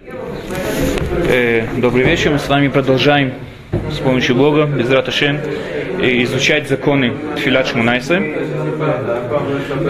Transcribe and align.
Э, 0.00 1.66
Добрый 1.76 2.04
вечер. 2.04 2.30
Мы 2.30 2.38
с 2.38 2.48
вами 2.48 2.68
продолжаем 2.68 3.32
с 3.90 3.98
помощью 3.98 4.36
Бога, 4.36 4.64
без 4.64 4.88
Раташем, 4.88 5.38
изучать 6.00 6.68
законы 6.68 7.14
Тфилат 7.34 7.66
Шмунайса. 7.66 8.22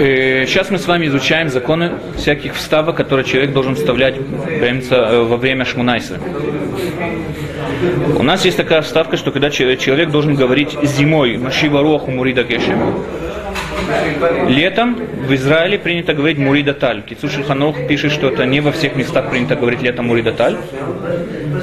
Э, 0.01 0.47
Сейчас 0.47 0.71
мы 0.71 0.79
с 0.79 0.87
вами 0.87 1.09
изучаем 1.09 1.51
законы 1.51 1.93
всяких 2.17 2.55
вставок, 2.55 2.97
которые 2.97 3.27
человек 3.27 3.53
должен 3.53 3.75
вставлять 3.75 4.15
э, 4.17 5.23
во 5.25 5.37
время 5.37 5.67
Шмунайса. 5.67 6.19
У 8.17 8.23
нас 8.23 8.47
есть 8.47 8.57
такая 8.57 8.81
вставка, 8.81 9.19
что 9.19 9.31
когда 9.31 9.51
человек 9.51 10.11
должен 10.11 10.37
говорить 10.37 10.75
зимой 10.85 11.37
Машива 11.37 11.83
Роху 11.83 12.11
Мурида 12.11 12.45
Гешем, 12.45 13.05
Летом 14.49 14.97
в 14.97 15.35
Израиле 15.35 15.79
принято 15.79 16.15
говорить 16.15 16.39
Мурида 16.39 16.75
Таль. 16.75 17.03
Кицу 17.03 17.29
Шульханох 17.29 17.87
пишет, 17.87 18.13
что 18.13 18.29
это 18.29 18.45
не 18.47 18.61
во 18.61 18.73
всех 18.73 18.97
местах 18.97 19.31
принято 19.31 19.57
говорить 19.57 19.83
летом 19.83 20.07
Мурида 20.07 20.33
Таль. 20.33 20.57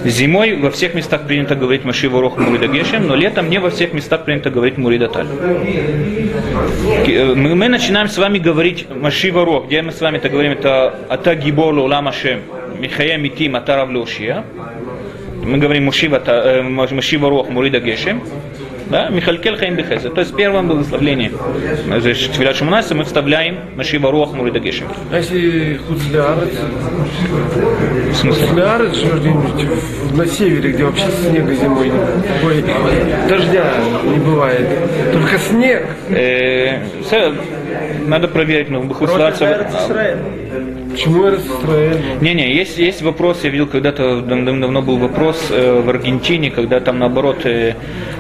Зимой 0.03 0.55
во 0.55 0.69
всех 0.69 0.93
местах 0.93 1.25
принято 1.27 1.55
говорить 1.55 1.83
Машива 1.83 2.21
Рох 2.21 2.37
Мурида 2.37 2.67
Гешем, 2.67 3.07
но 3.07 3.15
летом 3.15 3.49
не 3.49 3.59
во 3.59 3.69
всех 3.69 3.93
местах 3.93 4.25
принято 4.25 4.49
говорить 4.49 4.77
Мурида 4.77 5.07
Таль. 5.09 5.27
Мы, 7.35 7.69
начинаем 7.69 8.07
с 8.07 8.17
вами 8.17 8.39
говорить 8.39 8.87
Машива 8.89 9.45
Рох, 9.45 9.67
где 9.67 9.81
мы 9.81 9.91
с 9.91 10.01
вами 10.01 10.17
это 10.17 10.29
говорим, 10.29 10.53
это 10.53 10.95
Ата 11.09 11.35
Гибор 11.35 11.73
Лулам 11.73 12.07
Ашем, 12.07 12.41
Михая 12.79 13.17
Митим 13.17 13.55
Атарав. 13.55 13.89
Мы 13.89 15.57
говорим 15.57 15.85
Машива, 15.85 16.21
Машива 16.63 17.29
Рох 17.29 17.49
Мурида 17.49 17.79
Гешем. 17.79 18.21
Да? 18.89 19.09
Михалькель 19.09 19.57
Хаим 19.57 19.75
Бехезе. 19.75 20.09
То 20.09 20.21
есть 20.21 20.33
в 20.33 20.35
первом 20.35 20.67
благословлении 20.67 21.29
Тфилят 21.29 22.55
Шамунайса 22.55 22.95
мы 22.95 23.03
вставляем 23.03 23.57
Машива 23.75 24.11
Руах 24.11 24.33
Мурида 24.33 24.59
Гешем. 24.59 24.87
А 25.11 25.17
если 25.17 25.79
Хуцлярец? 25.87 26.53
В 28.11 28.15
смысле? 28.15 28.47
Хуцлярец, 28.47 28.95
что 28.95 30.15
на 30.15 30.25
севере, 30.25 30.71
где 30.71 30.83
вообще 30.85 31.05
снега 31.21 31.53
зимой 31.53 31.91
Ой, 32.43 32.63
дождя 33.27 33.73
не 34.05 34.19
бывает. 34.19 34.67
Только 35.11 35.37
снег. 35.39 35.85
Э, 36.09 36.79
надо 38.05 38.27
проверить, 38.27 38.69
но 38.69 38.81
Хуцлярца... 38.81 39.67
Почему 40.91 41.27
Израиль? 41.27 42.01
Не-не, 42.21 42.55
есть, 42.55 42.77
есть 42.77 43.01
вопрос, 43.01 43.43
я 43.43 43.49
видел 43.49 43.67
когда-то 43.67 44.21
давно 44.21 44.81
был 44.81 44.97
вопрос 44.97 45.47
э, 45.49 45.81
в 45.81 45.89
Аргентине, 45.89 46.51
когда 46.51 46.79
там 46.79 46.99
наоборот 46.99 47.45
э, 47.45 47.73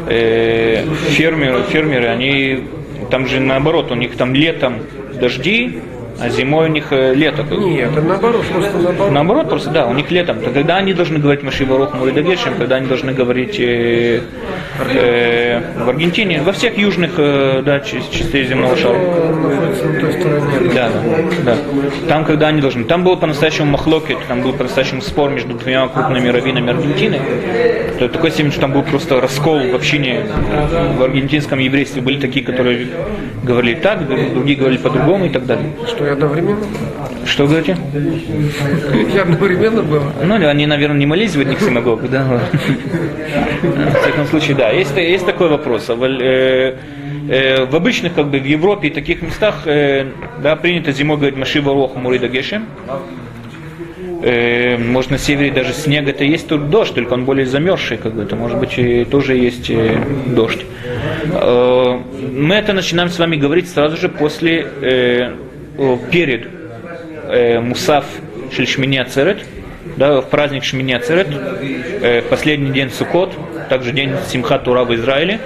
э, 0.07 0.85
фермеры, 1.09 1.63
фермеры, 1.69 2.07
они 2.07 2.63
там 3.09 3.27
же 3.27 3.39
наоборот, 3.39 3.91
у 3.91 3.95
них 3.95 4.15
там 4.17 4.33
летом 4.33 4.79
дожди, 5.19 5.79
а 6.19 6.29
зимой 6.29 6.69
у 6.69 6.71
них 6.71 6.87
э, 6.91 7.13
лето. 7.13 7.43
Нет, 7.43 7.91
это 7.91 8.01
наоборот, 8.01 8.45
просто 8.45 8.77
наоборот. 8.77 9.11
Наоборот, 9.11 9.49
просто 9.49 9.69
да, 9.69 9.87
у 9.87 9.93
них 9.93 10.11
летом. 10.11 10.39
То 10.39 10.51
когда 10.51 10.77
они 10.77 10.93
должны 10.93 11.19
говорить 11.19 11.43
Машива 11.43 11.77
Рох 11.77 11.93
Муридагешем, 11.93 12.55
когда 12.55 12.77
они 12.77 12.87
должны 12.87 13.11
говорить 13.11 13.59
э, 13.59 14.21
э, 14.93 15.61
в 15.83 15.89
Аргентине, 15.89 16.41
во 16.41 16.53
всех 16.53 16.77
южных 16.77 17.13
э, 17.17 17.61
да, 17.65 17.79
частей 17.81 18.45
земного 18.45 18.77
шара. 18.77 18.97
Да, 20.73 20.89
да, 20.89 21.01
да. 21.43 21.57
Там, 22.07 22.23
когда 22.25 22.47
они 22.47 22.61
должны. 22.61 22.85
Там 22.85 23.03
был 23.03 23.17
по-настоящему 23.17 23.71
махлокет, 23.71 24.17
там 24.27 24.41
был 24.41 24.53
по-настоящему 24.53 25.01
спор 25.01 25.31
между 25.31 25.53
двумя 25.53 25.87
крупными 25.87 26.29
раввинами 26.29 26.69
Аргентины. 26.69 27.19
То 27.99 28.09
такой 28.09 28.31
степень, 28.31 28.51
что 28.51 28.61
там 28.61 28.73
был 28.73 28.83
просто 28.83 29.21
раскол 29.21 29.59
в 29.71 29.75
общине 29.75 30.25
в 30.97 31.03
аргентинском 31.03 31.59
еврействе. 31.59 32.01
Были 32.01 32.19
такие, 32.19 32.45
которые 32.45 32.87
говорили 33.43 33.75
так, 33.75 34.05
другие 34.07 34.57
говорили 34.57 34.79
по-другому 34.79 35.25
и 35.25 35.29
так 35.29 35.45
далее. 35.45 35.71
Что, 35.87 36.04
я 36.05 36.13
одновременно? 36.13 36.65
Что 37.25 37.45
говорите? 37.47 37.77
Я 39.13 39.23
одновременно 39.23 39.81
был. 39.81 40.01
Ну, 40.23 40.35
они, 40.47 40.65
наверное, 40.65 40.97
не 40.97 41.05
молились 41.05 41.35
в 41.35 41.39
одних 41.39 41.59
синагогах, 41.59 42.09
да? 42.09 42.41
В 43.61 43.99
всяком 44.01 44.25
случае, 44.27 44.55
да. 44.55 44.69
Есть, 44.71 44.95
есть 44.95 45.25
такой 45.25 45.49
вопрос. 45.49 45.89
А 45.89 45.95
в 45.95 47.75
обычных, 47.75 48.13
как 48.13 48.27
бы, 48.27 48.39
в 48.39 48.45
Европе 48.45 48.87
и 48.87 48.91
таких 48.91 49.21
местах, 49.21 49.65
да, 49.65 50.55
принято 50.55 50.91
зимой 50.91 51.17
говорить 51.17 51.37
Машива 51.37 51.73
Рох 51.73 51.95
Мурида 51.95 52.27
Гешем. 52.27 52.65
Может, 54.21 55.11
на 55.11 55.17
севере 55.17 55.51
даже 55.51 55.73
снег 55.73 56.07
это 56.07 56.23
есть 56.23 56.47
тут 56.47 56.69
дождь, 56.69 56.93
только 56.95 57.13
он 57.13 57.25
более 57.25 57.45
замерзший, 57.45 57.97
как 57.97 58.13
бы, 58.13 58.23
это 58.23 58.35
может 58.35 58.57
быть 58.59 58.77
и 58.77 59.05
тоже 59.05 59.35
есть 59.35 59.71
дождь. 60.27 60.65
Мы 61.31 62.55
это 62.55 62.73
начинаем 62.73 63.09
с 63.09 63.19
вами 63.19 63.35
говорить 63.35 63.69
сразу 63.69 63.97
же 63.97 64.09
после, 64.09 64.65
перед 66.11 66.47
Мусав 67.61 68.05
Шельшмини 68.51 68.97
Ацерет, 68.97 69.45
да, 69.97 70.21
в 70.21 70.29
праздник 70.29 70.63
Шмини 70.63 70.93
Ацерет, 70.93 71.27
последний 72.29 72.71
день 72.71 72.89
Сукот, 72.91 73.33
также 73.69 73.91
день 73.91 74.11
Симхат 74.27 74.63
Тура 74.63 74.83
в 74.83 74.93
Израиле, 74.95 75.39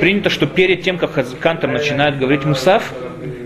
принято, 0.00 0.30
что 0.30 0.46
перед 0.46 0.82
тем, 0.82 0.98
как 0.98 1.12
Кантор 1.40 1.70
начинает 1.70 2.18
говорить 2.18 2.44
Мусав, 2.44 2.92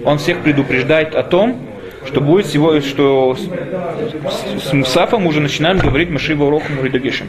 он 0.05 0.19
всех 0.19 0.41
предупреждает 0.41 1.15
о 1.15 1.23
том, 1.23 1.61
что 2.06 2.21
будет 2.21 2.47
всего, 2.47 2.81
что 2.81 3.37
с, 3.37 4.69
с 4.69 4.73
Мусафом 4.73 5.27
уже 5.27 5.41
начинаем 5.41 5.79
говорить 5.79 6.09
Машива 6.11 6.45
уроком 6.45 6.83
Ридагешем. 6.83 7.27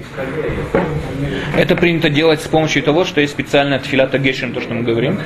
Это 1.57 1.75
принято 1.75 2.09
делать 2.09 2.41
с 2.41 2.47
помощью 2.47 2.83
того, 2.83 3.03
что 3.03 3.19
есть 3.19 3.33
специальная 3.33 3.79
тфилата 3.79 4.19
гешем, 4.19 4.53
то, 4.53 4.61
что 4.61 4.75
мы 4.75 4.83
говорим. 4.83 5.19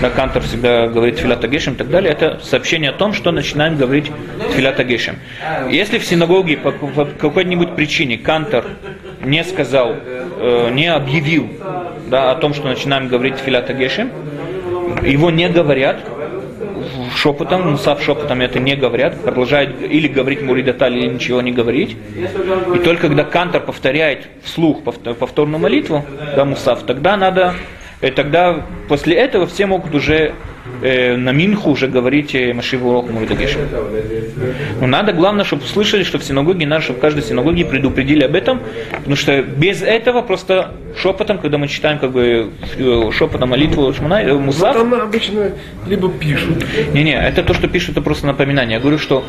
Да, 0.00 0.10
Кантор 0.10 0.42
всегда 0.42 0.88
говорит 0.88 1.16
тфилата 1.16 1.48
гешем 1.48 1.74
и 1.74 1.76
так 1.76 1.88
далее. 1.88 2.12
Это 2.12 2.38
сообщение 2.42 2.90
о 2.90 2.92
том, 2.92 3.12
что 3.14 3.30
начинаем 3.32 3.76
говорить 3.76 4.10
тфилата 4.50 4.84
гешем. 4.84 5.16
Если 5.70 5.98
в 5.98 6.04
синагоге 6.04 6.58
по, 6.58 6.72
по 6.72 7.04
какой-нибудь 7.06 7.74
причине 7.74 8.18
Кантор 8.18 8.64
не 9.24 9.42
сказал, 9.44 9.94
э, 9.94 10.70
не 10.72 10.86
объявил 10.92 11.48
да, 12.08 12.32
о 12.32 12.36
том, 12.36 12.52
что 12.52 12.68
начинаем 12.68 13.08
говорить 13.08 13.36
тфилата 13.36 13.72
гешем, 13.72 14.10
его 15.02 15.30
не 15.30 15.48
говорят, 15.48 16.04
шепотом, 17.14 17.70
мусав 17.70 18.02
шепотом 18.02 18.40
это 18.40 18.58
не 18.58 18.76
говорят, 18.76 19.20
продолжают 19.20 19.80
или 19.80 20.08
говорить 20.08 20.42
муридаталь, 20.42 20.96
или 20.96 21.08
ничего 21.08 21.40
не 21.40 21.52
говорить. 21.52 21.96
И 22.74 22.78
только 22.78 23.08
когда 23.08 23.24
кантор 23.24 23.62
повторяет 23.62 24.28
вслух 24.42 24.82
повторную 24.82 25.60
молитву, 25.60 26.04
да, 26.34 26.44
мусав, 26.44 26.82
тогда 26.82 27.16
надо, 27.16 27.54
и 28.00 28.10
тогда 28.10 28.64
после 28.88 29.16
этого 29.16 29.46
все 29.46 29.66
могут 29.66 29.94
уже 29.94 30.34
э, 30.82 31.16
на 31.16 31.32
Минху 31.32 31.70
уже 31.70 31.88
говорить 31.88 32.34
э, 32.34 32.52
Машиву 32.52 32.90
Урок 32.90 33.10
Муридагеша. 33.10 33.58
Но 34.80 34.86
надо, 34.86 35.12
главное, 35.12 35.44
чтобы 35.44 35.64
услышали, 35.64 36.02
что 36.02 36.18
в 36.18 36.24
синагоге, 36.24 36.66
надо, 36.66 36.82
чтобы 36.82 36.98
в 36.98 37.02
каждой 37.02 37.22
синагоге 37.22 37.64
предупредили 37.64 38.24
об 38.24 38.34
этом, 38.34 38.60
потому 38.90 39.16
что 39.16 39.42
без 39.42 39.82
этого 39.82 40.20
просто 40.20 40.72
шепотом, 41.00 41.38
когда 41.38 41.56
мы 41.56 41.68
читаем 41.68 41.98
как 41.98 42.12
бы 42.12 42.50
шепотом 43.12 43.50
молитву 43.50 43.92
Шмуна, 43.94 44.22
э, 44.22 44.34
Мусав. 44.34 44.76
Вот 44.76 44.90
там 44.90 45.00
обычно 45.00 45.52
либо 45.86 46.10
пишут. 46.10 46.64
Не-не, 46.92 47.16
это 47.16 47.42
то, 47.42 47.54
что 47.54 47.66
пишут, 47.66 47.92
это 47.92 48.02
просто 48.02 48.26
напоминание. 48.26 48.74
Я 48.74 48.80
говорю, 48.80 48.98
что 48.98 49.24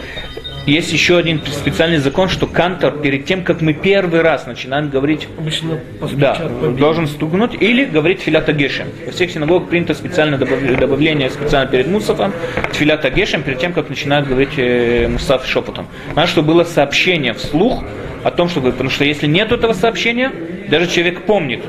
есть 0.68 0.92
еще 0.92 1.18
один 1.18 1.42
специальный 1.46 1.98
закон, 1.98 2.28
что 2.28 2.46
кантор 2.46 2.98
перед 3.00 3.26
тем, 3.26 3.44
как 3.44 3.62
мы 3.62 3.74
первый 3.74 4.22
раз 4.22 4.46
начинаем 4.46 4.90
говорить, 4.90 5.28
Обычно 5.38 5.80
да, 6.14 6.38
должен 6.78 7.08
стукнуть 7.08 7.56
или 7.60 7.86
говорить 7.86 8.20
филята 8.20 8.52
гешем. 8.52 8.88
Во 9.06 9.12
всех 9.12 9.32
синагогах 9.32 9.70
принято 9.70 9.94
специальное 9.94 10.38
добавление 10.38 11.30
специально 11.30 11.70
перед 11.70 11.88
мусафом, 11.88 12.34
филята 12.74 13.10
гешем, 13.10 13.44
перед 13.44 13.60
тем, 13.60 13.72
как 13.72 13.90
начинают 13.90 14.28
говорить 14.28 14.58
э, 14.58 15.08
мусаф 15.08 15.46
шепотом. 15.46 15.88
Надо, 16.16 16.28
чтобы 16.28 16.50
было 16.50 16.64
сообщение 16.66 17.34
вслух 17.34 17.84
о 18.24 18.32
том, 18.32 18.50
что 18.50 18.60
потому 18.60 18.90
что 18.90 19.06
если 19.06 19.26
нет 19.26 19.54
этого 19.54 19.72
сообщения, 19.72 20.32
даже 20.70 20.88
человек 20.88 21.22
помнит, 21.24 21.62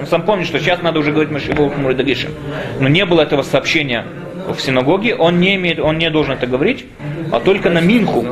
он 0.00 0.06
сам 0.08 0.22
помнит, 0.22 0.48
что 0.48 0.58
сейчас 0.58 0.82
надо 0.82 0.98
уже 0.98 1.12
говорить 1.12 1.30
Машиву 1.30 1.72
Муридагишем. 1.76 2.32
Но 2.80 2.88
не 2.88 3.04
было 3.04 3.22
этого 3.22 3.42
сообщения 3.42 4.04
в 4.48 4.60
синагоге, 4.60 5.14
он 5.14 5.40
не, 5.40 5.54
имеет, 5.56 5.78
он 5.78 5.98
не 5.98 6.10
должен 6.10 6.34
это 6.34 6.46
говорить, 6.46 6.86
а 7.30 7.40
только 7.40 7.70
на 7.70 7.80
Минху. 7.80 8.26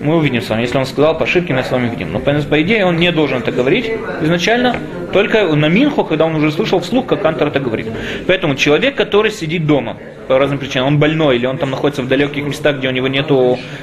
Мы 0.00 0.16
увидим 0.16 0.42
с 0.42 0.48
вами, 0.50 0.62
если 0.62 0.76
он 0.76 0.86
сказал 0.86 1.16
по 1.16 1.24
ошибке, 1.24 1.54
мы 1.54 1.62
с 1.62 1.70
вами 1.70 1.88
увидим. 1.88 2.12
Но 2.12 2.20
по, 2.20 2.62
идее 2.62 2.84
он 2.84 2.96
не 2.96 3.10
должен 3.12 3.38
это 3.38 3.50
говорить 3.50 3.90
изначально, 4.20 4.76
только 5.12 5.44
на 5.44 5.68
Минху, 5.68 6.04
когда 6.04 6.26
он 6.26 6.34
уже 6.36 6.52
слышал 6.52 6.80
вслух, 6.80 7.06
как 7.06 7.24
Антор 7.24 7.48
это 7.48 7.60
говорит. 7.60 7.86
Поэтому 8.26 8.54
человек, 8.56 8.94
который 8.94 9.30
сидит 9.30 9.66
дома, 9.66 9.96
по 10.26 10.38
разным 10.38 10.58
причинам, 10.58 10.88
он 10.88 10.98
больной, 10.98 11.36
или 11.36 11.46
он 11.46 11.58
там 11.58 11.70
находится 11.70 12.02
в 12.02 12.08
далеких 12.08 12.44
местах, 12.44 12.76
где 12.76 12.88
у 12.88 12.90
него 12.90 13.08
нет 13.08 13.30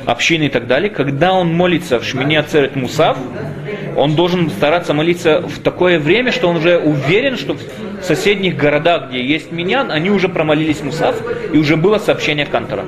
общины 0.06 0.44
и 0.44 0.50
так 0.50 0.68
далее, 0.68 0.90
когда 0.90 1.34
он 1.34 1.54
молится 1.54 2.00
в 2.00 2.04
Шмине 2.04 2.40
Ацерет 2.40 2.76
Мусав, 2.76 3.18
он 3.96 4.16
должен 4.16 4.50
стараться 4.50 4.94
молиться 4.94 5.42
в 5.42 5.60
такое 5.60 6.00
время, 6.00 6.32
что 6.32 6.48
он 6.48 6.58
уже 6.58 6.78
уверен, 6.78 7.38
что 7.38 7.56
в 7.56 8.04
соседних 8.04 8.58
городах, 8.58 9.10
где 9.10 9.24
есть 9.24 9.52
минян, 9.52 9.92
они 9.92 10.10
уже 10.10 10.30
промолились 10.30 10.82
Мусав, 10.82 11.16
и 11.54 11.58
уже 11.58 11.78
было 11.78 11.98
сообщение 12.00 12.46
Кантора. 12.46 12.86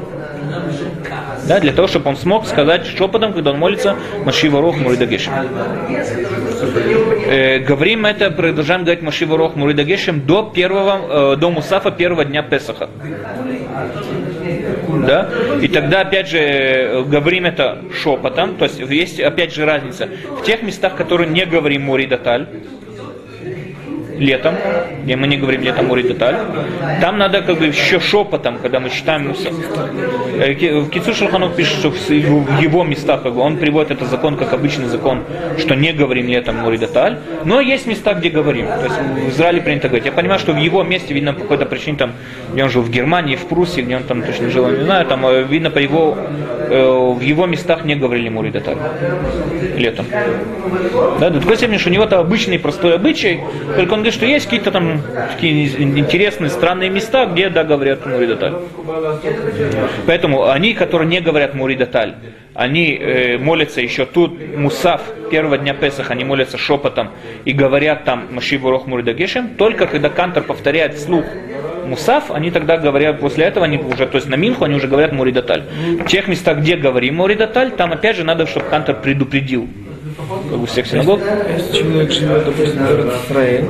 Да, 1.47 1.59
для 1.59 1.73
того, 1.73 1.87
чтобы 1.87 2.09
он 2.09 2.17
смог 2.17 2.47
сказать 2.47 2.85
шепотом, 2.85 3.33
когда 3.33 3.51
он 3.51 3.59
молится 3.59 3.95
Машива 4.23 4.61
Рох 4.61 4.77
Муридагешем. 4.77 5.33
Э, 7.27 7.59
говорим 7.59 8.05
это, 8.05 8.31
продолжаем 8.31 8.83
говорить 8.83 9.03
Машива 9.03 9.37
Рох 9.37 9.55
Муридагешем 9.55 10.21
до 10.25 10.43
первого, 10.43 11.33
э, 11.33 11.37
до 11.37 11.51
Мусафа 11.51 11.91
первого 11.91 12.25
дня 12.25 12.41
Песаха. 12.41 12.89
Да? 15.05 15.29
И 15.61 15.67
тогда, 15.67 16.01
опять 16.01 16.29
же, 16.29 16.39
э, 16.39 17.03
говорим 17.03 17.45
это 17.45 17.79
шепотом, 17.93 18.55
то 18.55 18.65
есть 18.65 18.79
есть, 18.79 19.19
опять 19.19 19.53
же, 19.53 19.65
разница. 19.65 20.09
В 20.39 20.43
тех 20.43 20.63
местах, 20.63 20.95
которые 20.95 21.29
не 21.29 21.45
говорим 21.45 21.83
Муридаталь, 21.83 22.47
летом, 24.17 24.55
где 25.03 25.15
мы 25.15 25.27
не 25.27 25.37
говорим 25.37 25.61
летом 25.61 25.91
Ури 25.91 26.03
деталь, 26.03 26.35
там 27.01 27.17
надо 27.17 27.41
как 27.41 27.57
бы 27.57 27.65
еще 27.65 27.99
шепотом, 27.99 28.57
когда 28.59 28.79
мы 28.79 28.89
читаем. 28.89 29.35
Э, 30.37 30.81
в 30.81 30.89
Кицу 30.89 31.13
Шелханов 31.13 31.55
пишет, 31.55 31.79
что 31.79 31.89
в 31.89 32.61
его 32.61 32.83
местах 32.83 33.23
как 33.23 33.33
бы, 33.33 33.41
он 33.41 33.57
приводит 33.57 33.91
этот 33.91 34.09
закон 34.09 34.37
как 34.37 34.53
обычный 34.53 34.87
закон, 34.87 35.23
что 35.57 35.75
не 35.75 35.93
говорим 35.93 36.27
летом 36.27 36.65
Ури 36.65 36.77
деталь, 36.77 37.19
но 37.43 37.61
есть 37.61 37.87
места, 37.87 38.13
где 38.13 38.29
говорим. 38.29 38.67
То 38.67 38.83
есть 38.83 38.95
в 38.97 39.29
Израиле 39.29 39.61
принято 39.61 39.87
говорить. 39.87 40.05
Я 40.05 40.11
понимаю, 40.11 40.39
что 40.39 40.53
в 40.53 40.57
его 40.57 40.83
месте, 40.83 41.13
видно, 41.13 41.33
по 41.33 41.41
какой-то 41.41 41.65
причине, 41.65 41.97
там, 41.97 42.11
где 42.51 42.63
он 42.63 42.69
жил 42.69 42.81
в 42.81 42.89
Германии, 42.89 43.35
в 43.35 43.45
Пруссии, 43.47 43.81
где 43.81 43.95
он 43.95 44.03
там 44.03 44.23
точно 44.23 44.49
жил, 44.49 44.67
не 44.67 44.83
знаю, 44.83 45.05
там, 45.05 45.25
э, 45.25 45.43
видно, 45.43 45.69
по 45.69 45.79
его, 45.79 46.17
э, 46.69 47.13
в 47.17 47.21
его 47.21 47.45
местах 47.45 47.85
не 47.85 47.95
говорили 47.95 48.29
Мури 48.29 48.49
деталь 48.49 48.77
летом. 49.77 50.05
Да, 51.19 51.29
до 51.29 51.39
такой 51.39 51.57
степени, 51.57 51.77
что 51.77 51.89
у 51.89 51.93
него 51.93 52.03
это 52.03 52.19
обычный 52.19 52.59
простой 52.59 52.95
обычай, 52.95 53.41
только 53.75 53.93
он 53.93 54.03
говорит, 54.05 54.13
что 54.13 54.25
есть 54.25 54.45
какие-то 54.45 54.71
там 54.71 55.01
такие 55.33 55.67
интересные, 55.81 56.49
странные 56.49 56.89
места, 56.89 57.25
где, 57.25 57.49
да, 57.49 57.63
говорят 57.63 58.05
Муридаталь. 58.05 58.53
Поэтому 60.05 60.49
они, 60.49 60.73
которые 60.73 61.07
не 61.07 61.21
говорят 61.21 61.55
Муридаталь, 61.55 62.15
они 62.53 62.95
э, 62.95 63.37
молятся 63.37 63.81
еще 63.81 64.05
тут, 64.05 64.39
Мусав, 64.55 65.01
первого 65.31 65.57
дня 65.57 65.73
Песах, 65.73 66.11
они 66.11 66.23
молятся 66.23 66.57
шепотом 66.57 67.09
и 67.45 67.51
говорят 67.51 68.05
там 68.05 68.27
Машиву 68.31 68.69
Рох 68.69 68.85
Муридагешем, 68.85 69.49
только 69.57 69.87
когда 69.87 70.09
Кантор 70.09 70.43
повторяет 70.43 70.93
вслух 70.93 71.25
Мусав, 71.85 72.31
они 72.31 72.51
тогда 72.51 72.77
говорят, 72.77 73.19
после 73.19 73.45
этого 73.45 73.65
они 73.65 73.77
уже, 73.77 74.05
то 74.05 74.15
есть 74.15 74.27
на 74.27 74.35
Минху 74.35 74.65
они 74.65 74.75
уже 74.75 74.87
говорят 74.87 75.11
Муридаталь. 75.11 75.63
В 75.99 76.05
тех 76.05 76.27
местах, 76.27 76.59
где 76.59 76.75
говорим 76.75 77.15
Муридаталь, 77.15 77.71
там 77.71 77.91
опять 77.91 78.15
же 78.15 78.23
надо, 78.23 78.45
чтобы 78.45 78.67
Кантор 78.67 78.95
предупредил 79.01 79.67
бы 80.57 80.65
всех 80.65 80.87
синагог. 80.87 81.19
Если 81.57 81.77
человек 81.79 82.11
живет, 82.11 82.45
допустим, 82.45 82.85
в 82.85 83.31
Израиле, 83.31 83.69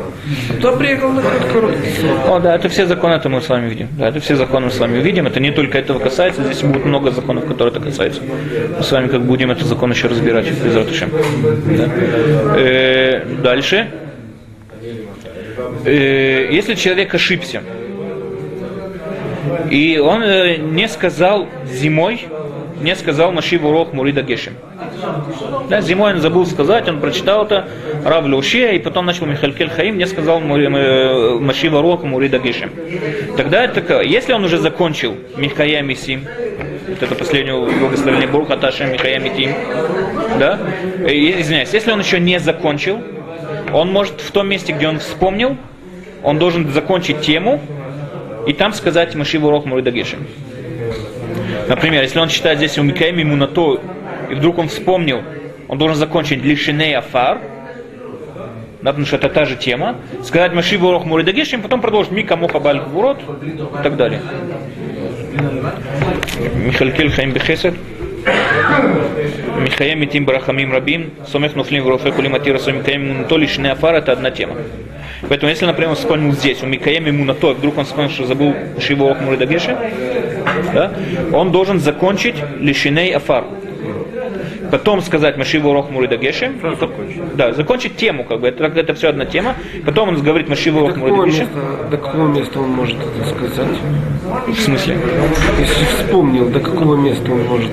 то 0.62 0.76
приехал 0.78 1.12
на 1.12 1.22
короткий. 1.22 2.08
О, 2.28 2.40
да, 2.40 2.56
это 2.56 2.70
все 2.70 2.86
законы, 2.86 3.14
это 3.14 3.30
мы 3.30 3.42
с 3.42 3.50
вами 3.50 3.70
видим. 3.70 3.88
Да, 3.98 4.10
это 4.10 4.20
все 4.20 4.36
законы 4.36 4.68
мы 4.68 4.72
с 4.72 4.80
вами 4.80 5.00
видим. 5.00 5.28
Это 5.28 5.40
не 5.40 5.52
только 5.52 5.78
этого 5.78 6.00
касается, 6.00 6.44
здесь 6.44 6.62
будет 6.62 6.86
много 6.86 7.12
законов, 7.12 7.46
которые 7.46 7.72
это 7.74 7.80
касаются. 7.80 8.22
Мы 8.78 8.84
с 8.84 8.92
вами 8.92 9.08
как 9.08 9.22
будем 9.24 9.52
этот 9.52 9.66
закон 9.66 9.92
еще 9.92 10.08
разбирать, 10.08 10.50
без 10.50 10.74
да. 10.74 10.86
э, 12.58 13.26
Дальше. 13.42 13.92
Э, 15.86 16.48
если 16.52 16.76
человек 16.76 17.14
ошибся, 17.14 17.62
и 19.70 19.98
он 19.98 20.22
э, 20.24 20.58
не 20.58 20.88
сказал 20.88 21.48
зимой, 21.72 22.28
не 22.82 22.96
сказал 22.96 23.32
Машиву 23.32 23.72
Рох 23.72 23.94
Мурида 23.94 24.22
Гешем. 24.22 24.54
Да, 25.70 25.82
зимой 25.82 26.14
он 26.14 26.22
забыл 26.22 26.46
сказать, 26.46 26.88
он 26.88 27.00
прочитал 27.00 27.46
это, 27.46 27.68
Рав 28.04 28.26
Луше, 28.26 28.76
и 28.76 28.80
потом 28.80 29.06
начал 29.06 29.26
Михалькель 29.26 29.70
Хаим, 29.70 29.98
не 29.98 30.06
сказал 30.06 30.40
э, 30.40 31.40
Машива 31.40 31.82
Рох 31.82 32.04
Мурида 32.04 32.40
Гешем. 32.40 32.72
Тогда 33.38 33.64
это, 33.64 34.02
если 34.02 34.34
он 34.34 34.44
уже 34.44 34.58
закончил 34.58 35.16
Михая 35.38 35.82
Мисим, 35.82 36.26
вот 36.88 37.02
это 37.02 37.16
последнее 37.16 37.56
благословение 37.56 38.28
Буруха 38.28 38.58
Ташем 38.58 38.92
Михая 38.92 39.20
Митим, 39.20 39.52
да, 40.40 40.60
и, 41.08 41.42
извиняюсь, 41.42 41.74
если 41.74 41.92
он 41.92 42.00
еще 42.00 42.20
не 42.20 42.40
закончил, 42.40 43.02
он 43.74 43.92
может 43.92 44.22
в 44.22 44.32
том 44.32 44.48
месте, 44.48 44.74
где 44.74 44.88
он 44.88 45.00
вспомнил, 45.00 45.58
он 46.24 46.40
должен 46.40 46.72
закончить 46.72 47.22
тему, 47.22 47.62
и 48.48 48.54
там 48.54 48.74
сказать 48.74 49.16
Машиву 49.16 49.50
Рох 49.50 49.66
Мурида 49.66 49.92
Гешем. 49.92 50.28
Например, 51.68 52.04
если 52.04 52.20
он 52.20 52.30
читает 52.30 52.60
здесь 52.60 52.78
у 52.78 52.84
Микаэми 52.84 53.24
Мунато, 53.24 53.80
и 54.36 54.38
вдруг 54.38 54.58
он 54.58 54.68
вспомнил, 54.68 55.24
он 55.70 55.78
должен 55.78 55.98
закончить 55.98 56.44
Лишиней 56.44 56.96
Афар, 56.96 57.40
потому 58.84 59.06
что 59.06 59.16
это 59.16 59.30
та 59.30 59.46
же 59.46 59.56
тема, 59.56 59.96
сказать 60.24 60.54
Маши 60.54 60.78
Ворох 60.78 61.06
Муридагешим, 61.06 61.62
потом 61.62 61.80
продолжить 61.80 62.12
Мика 62.12 62.36
Моха 62.36 62.60
Баль 62.60 62.80
Гвурот 62.80 63.20
и 63.42 63.84
так 63.84 63.96
далее. 63.96 64.22
Михалькель 66.56 67.12
Хаим 67.12 67.32
Бехесед. 67.32 67.76
Михаем 69.60 70.00
Митим 70.00 70.26
Барахамим 70.26 70.72
Рабим, 70.74 71.12
Сомех 71.28 71.56
Нуфлим 71.56 71.84
Врофе 71.84 72.12
Кулиматира 72.12 72.58
Сомим 72.58 72.84
Каем 72.84 73.08
Мунато 73.08 73.38
Лишиней 73.38 73.72
Афар, 73.72 73.96
это 73.96 74.12
одна 74.12 74.32
тема. 74.32 74.56
Поэтому, 75.30 75.50
если, 75.50 75.66
например, 75.66 75.92
он 75.92 75.96
вспомнил 75.96 76.34
здесь, 76.34 76.62
у 76.62 76.66
Микаем 76.66 77.06
ему 77.06 77.24
на 77.24 77.34
то, 77.34 77.54
вдруг 77.54 77.78
он 77.78 77.86
вспомнил, 77.86 78.12
что 78.12 78.26
забыл 78.26 78.54
Шиву 78.80 79.10
Охмуридагеши, 79.10 79.78
да, 80.74 80.92
он 81.32 81.52
должен 81.52 81.80
закончить 81.80 82.36
Лишиней 82.60 83.16
Афар. 83.16 83.46
Потом 84.76 85.02
сказать 85.02 85.38
Машиву 85.38 85.72
Рох 85.72 85.90
Муридагеши. 85.90 86.52
Да, 87.36 87.54
закончить 87.54 87.96
тему, 87.96 88.26
как 88.26 88.42
бы. 88.42 88.50
Это, 88.50 88.66
это 88.66 88.94
все 88.94 89.08
одна 89.08 89.24
тема. 89.24 89.56
Потом 89.86 90.10
он 90.10 90.22
говорит 90.22 90.50
Машиву 90.50 90.82
Рох 90.82 90.98
Муридагеши. 90.98 91.48
До 91.90 91.96
какого 91.96 92.28
места 92.28 92.60
он 92.60 92.72
может 92.72 92.98
это 92.98 93.26
сказать? 93.30 93.78
В 94.48 94.60
смысле? 94.60 94.98
Если 95.58 95.86
вспомнил, 95.86 96.50
до 96.50 96.60
какого 96.60 96.98
места 96.98 97.32
он 97.32 97.46
может? 97.46 97.72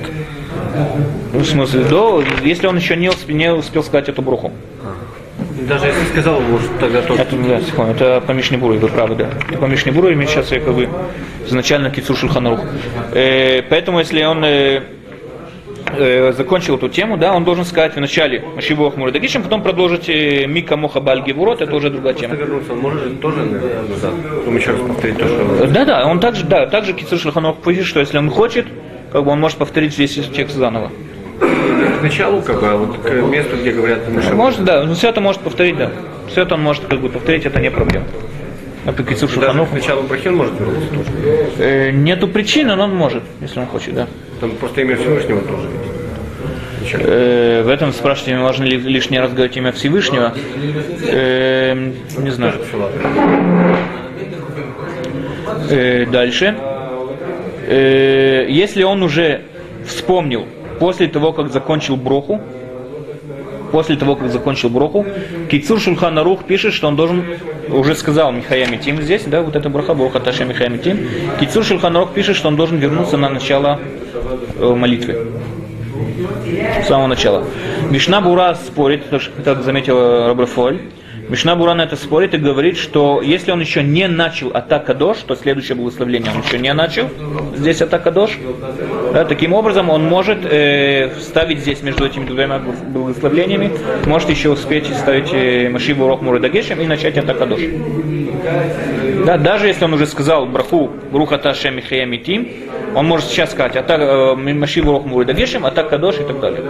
Ну, 1.33 1.39
в 1.39 1.45
смысле, 1.45 1.83
до, 1.83 2.23
если 2.41 2.67
он 2.67 2.77
еще 2.77 2.95
не 2.95 3.09
успел, 3.09 3.35
не 3.35 3.51
успел 3.51 3.83
сказать 3.83 4.07
эту 4.07 4.21
бруху. 4.21 4.53
Даже 5.67 5.87
если 5.87 6.05
сказал, 6.05 6.39
может 6.39 6.79
тогда 6.79 7.01
тоже. 7.01 7.21
Это, 7.21 7.35
да, 7.35 7.59
секунду, 7.59 7.91
это 7.91 8.23
по 8.25 8.31
Мишнебуру, 8.31 8.75
вы 8.75 8.87
правы, 8.87 9.15
да. 9.15 9.27
Это 9.49 9.57
по 9.57 9.65
Мишнебуру, 9.65 10.09
и 10.09 10.25
сейчас 10.25 10.53
я 10.53 10.61
как 10.61 10.73
бы 10.73 10.87
изначально 11.47 11.89
Кицур 11.89 12.15
Шульханарух. 12.15 12.61
Э, 13.11 13.61
поэтому, 13.63 13.99
если 13.99 14.23
он 14.23 14.43
э, 14.45 14.83
э, 15.97 16.33
закончил 16.33 16.77
эту 16.77 16.89
тему, 16.89 17.17
да, 17.17 17.33
он 17.33 17.43
должен 17.43 17.65
сказать 17.65 17.95
вначале 17.95 18.43
Машиву 18.55 18.87
Ахмура 18.87 19.11
Дагишем, 19.11 19.43
потом 19.43 19.61
продолжить 19.61 20.09
э, 20.09 20.45
Мика 20.45 20.77
Моха 20.77 20.99
Бальги 20.99 21.31
Вурот, 21.31 21.61
это 21.61 21.75
уже 21.75 21.89
другая 21.89 22.13
тема. 22.13 22.35
Вернуться, 22.35 22.73
он 22.73 22.79
может 22.79 23.19
тоже 23.21 23.37
назад, 23.43 24.13
потом 24.39 24.55
еще 24.55 24.71
раз 24.71 24.81
повторить 24.81 25.17
то, 25.17 25.27
что... 25.27 25.67
Да, 25.67 25.85
да, 25.85 26.05
он 26.07 26.19
также, 26.19 26.45
да, 26.45 26.65
также 26.67 26.93
Кицур 26.93 27.19
Шульханарух 27.19 27.57
пишет, 27.57 27.85
что 27.85 27.99
если 27.99 28.17
он 28.17 28.29
хочет, 28.29 28.67
как 29.11 29.23
бы 29.23 29.31
он 29.31 29.39
может 29.39 29.57
повторить 29.57 29.97
весь 29.97 30.13
текст 30.13 30.55
заново 30.55 30.91
к 31.39 32.01
началу, 32.01 32.41
как 32.41 32.59
бы, 32.59 32.67
а 32.67 32.75
вот 32.75 32.97
к 32.97 33.11
месту, 33.11 33.57
где 33.57 33.71
говорят 33.71 34.07
Миша. 34.09 34.33
Может, 34.33 34.63
да, 34.63 34.83
ну, 34.83 34.93
все 34.93 35.09
это 35.09 35.21
может 35.21 35.41
повторить, 35.41 35.77
да. 35.77 35.91
Все 36.27 36.41
это 36.41 36.55
он 36.55 36.61
может 36.61 36.85
как 36.85 36.99
бы 36.99 37.09
повторить, 37.09 37.45
это 37.45 37.59
не 37.59 37.71
проблема. 37.71 38.05
А 38.85 38.91
по 38.91 39.03
Кицур 39.03 39.29
Шуханов... 39.29 39.69
к 39.69 39.73
началу 39.73 40.03
брахи 40.03 40.27
он 40.27 40.35
может 40.35 40.59
вернуться 40.59 40.89
тоже? 40.89 41.09
Э, 41.59 41.91
нету 41.91 42.27
причины, 42.27 42.75
но 42.75 42.83
он 42.83 42.95
может, 42.95 43.23
если 43.39 43.59
он 43.59 43.67
хочет, 43.67 43.93
да. 43.93 44.07
Там 44.43 44.51
просто 44.57 44.81
имя 44.81 44.97
Всевышнего 44.97 45.39
тоже 45.39 45.69
Э, 46.95 47.63
в 47.63 47.69
этом 47.69 47.93
спрашиваете, 47.93 48.35
можно 48.35 48.65
ли 48.65 48.75
лишний 48.75 49.17
раз 49.17 49.31
говорить 49.31 49.55
имя 49.55 49.71
Всевышнего? 49.71 50.33
Э, 51.07 51.73
не 52.17 52.29
знаю. 52.29 52.55
Э, 55.69 56.05
дальше. 56.07 56.57
Если 57.69 58.83
он 58.83 59.01
уже 59.01 59.43
вспомнил, 59.87 60.45
после 60.77 61.07
того, 61.07 61.31
как 61.31 61.53
закончил 61.53 61.95
броху, 61.95 62.41
после 63.73 63.95
того, 63.95 64.15
как 64.15 64.29
закончил 64.29 64.69
броху, 64.69 65.03
Кицур 65.49 65.79
Шульхан 65.79 66.15
Арух 66.19 66.43
пишет, 66.43 66.75
что 66.75 66.87
он 66.87 66.95
должен, 66.95 67.25
уже 67.69 67.95
сказал 67.95 68.31
Михая 68.31 68.67
Митим 68.67 69.01
здесь, 69.01 69.23
да, 69.25 69.41
вот 69.41 69.55
это 69.55 69.67
броха, 69.67 69.95
броха 69.95 70.19
Таша 70.19 70.45
Михая 70.45 70.69
Митим. 70.69 70.99
Кицур 71.39 71.63
Шульхан 71.63 71.97
Арух 71.97 72.13
пишет, 72.13 72.35
что 72.35 72.49
он 72.49 72.55
должен 72.55 72.77
вернуться 72.77 73.17
на 73.17 73.29
начало 73.29 73.79
э, 74.59 74.75
молитвы. 74.75 75.27
С 76.83 76.87
самого 76.87 77.07
начала. 77.07 77.45
Мишна 77.89 78.21
Бура 78.21 78.53
спорит, 78.53 79.05
как 79.43 79.63
заметил 79.63 80.27
Рабрафоль, 80.27 80.79
Мишна 81.29 81.55
Буран 81.55 81.81
это 81.81 81.95
спорит 81.95 82.33
и 82.33 82.37
говорит, 82.37 82.77
что 82.77 83.21
если 83.21 83.51
он 83.51 83.61
еще 83.61 83.81
не 83.83 84.07
начал 84.07 84.49
атака 84.49 84.93
дош, 84.93 85.17
то 85.19 85.35
следующее 85.35 85.75
благословление 85.75 86.31
он 86.31 86.41
еще 86.41 86.59
не 86.59 86.73
начал, 86.73 87.09
здесь 87.55 87.81
атака 87.81 88.11
дош, 88.11 88.37
да, 89.13 89.25
таким 89.25 89.53
образом 89.53 89.89
он 89.89 90.03
может 90.03 90.39
э, 90.43 91.11
вставить 91.17 91.59
здесь 91.59 91.81
между 91.81 92.05
этими 92.05 92.25
двумя 92.25 92.59
благословлениями, 92.59 93.71
может 94.05 94.29
еще 94.29 94.49
успеть 94.49 94.87
ставить 94.95 95.33
э, 95.33 95.69
Машиву 95.69 96.07
Рох 96.07 96.21
Мурадагешем 96.21 96.81
и 96.81 96.85
начать 96.87 97.17
атака 97.17 97.45
дош. 97.45 97.61
Да, 99.25 99.37
даже 99.37 99.67
если 99.67 99.85
он 99.85 99.93
уже 99.93 100.05
сказал 100.07 100.45
браху 100.45 100.91
Рухата 101.11 101.53
Шем 101.53 101.75
Митим, 101.75 102.47
он 102.95 103.07
может 103.07 103.27
сейчас 103.27 103.51
сказать 103.51 103.75
атака, 103.75 104.03
э, 104.03 104.35
Машиву 104.35 104.91
Рох 104.91 105.05
Мурадагешем, 105.05 105.65
атака 105.65 105.97
дош 105.97 106.19
и 106.19 106.23
так 106.23 106.39
далее. 106.39 106.63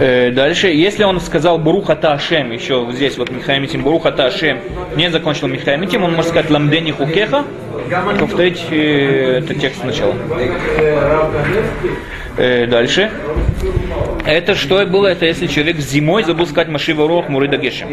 Э, 0.00 0.30
дальше, 0.30 0.68
если 0.68 1.04
он 1.04 1.20
сказал 1.20 1.58
Буруха 1.58 1.94
Ашем, 1.94 2.52
еще 2.52 2.86
здесь 2.92 3.18
вот 3.18 3.30
Михаимитим, 3.30 3.82
Буруха 3.82 4.10
Ашем, 4.10 4.58
не 4.96 5.10
закончил 5.10 5.48
Михаимитим, 5.48 6.04
он 6.04 6.14
может 6.14 6.30
сказать 6.30 6.50
Ламдени 6.50 6.92
Хукеха, 6.92 7.44
повторить 8.18 8.64
э, 8.70 9.38
этот 9.38 9.60
текст 9.60 9.80
сначала. 9.80 10.14
Э, 12.36 12.66
дальше. 12.66 13.10
Это 14.24 14.54
что 14.54 14.84
было? 14.86 15.08
Это 15.08 15.26
если 15.26 15.46
человек 15.46 15.78
зимой 15.78 16.22
забыл 16.22 16.46
сказать 16.46 16.68
Машива 16.68 17.08
Рох 17.08 17.28
Мурыда 17.28 17.56
Гешем. 17.56 17.88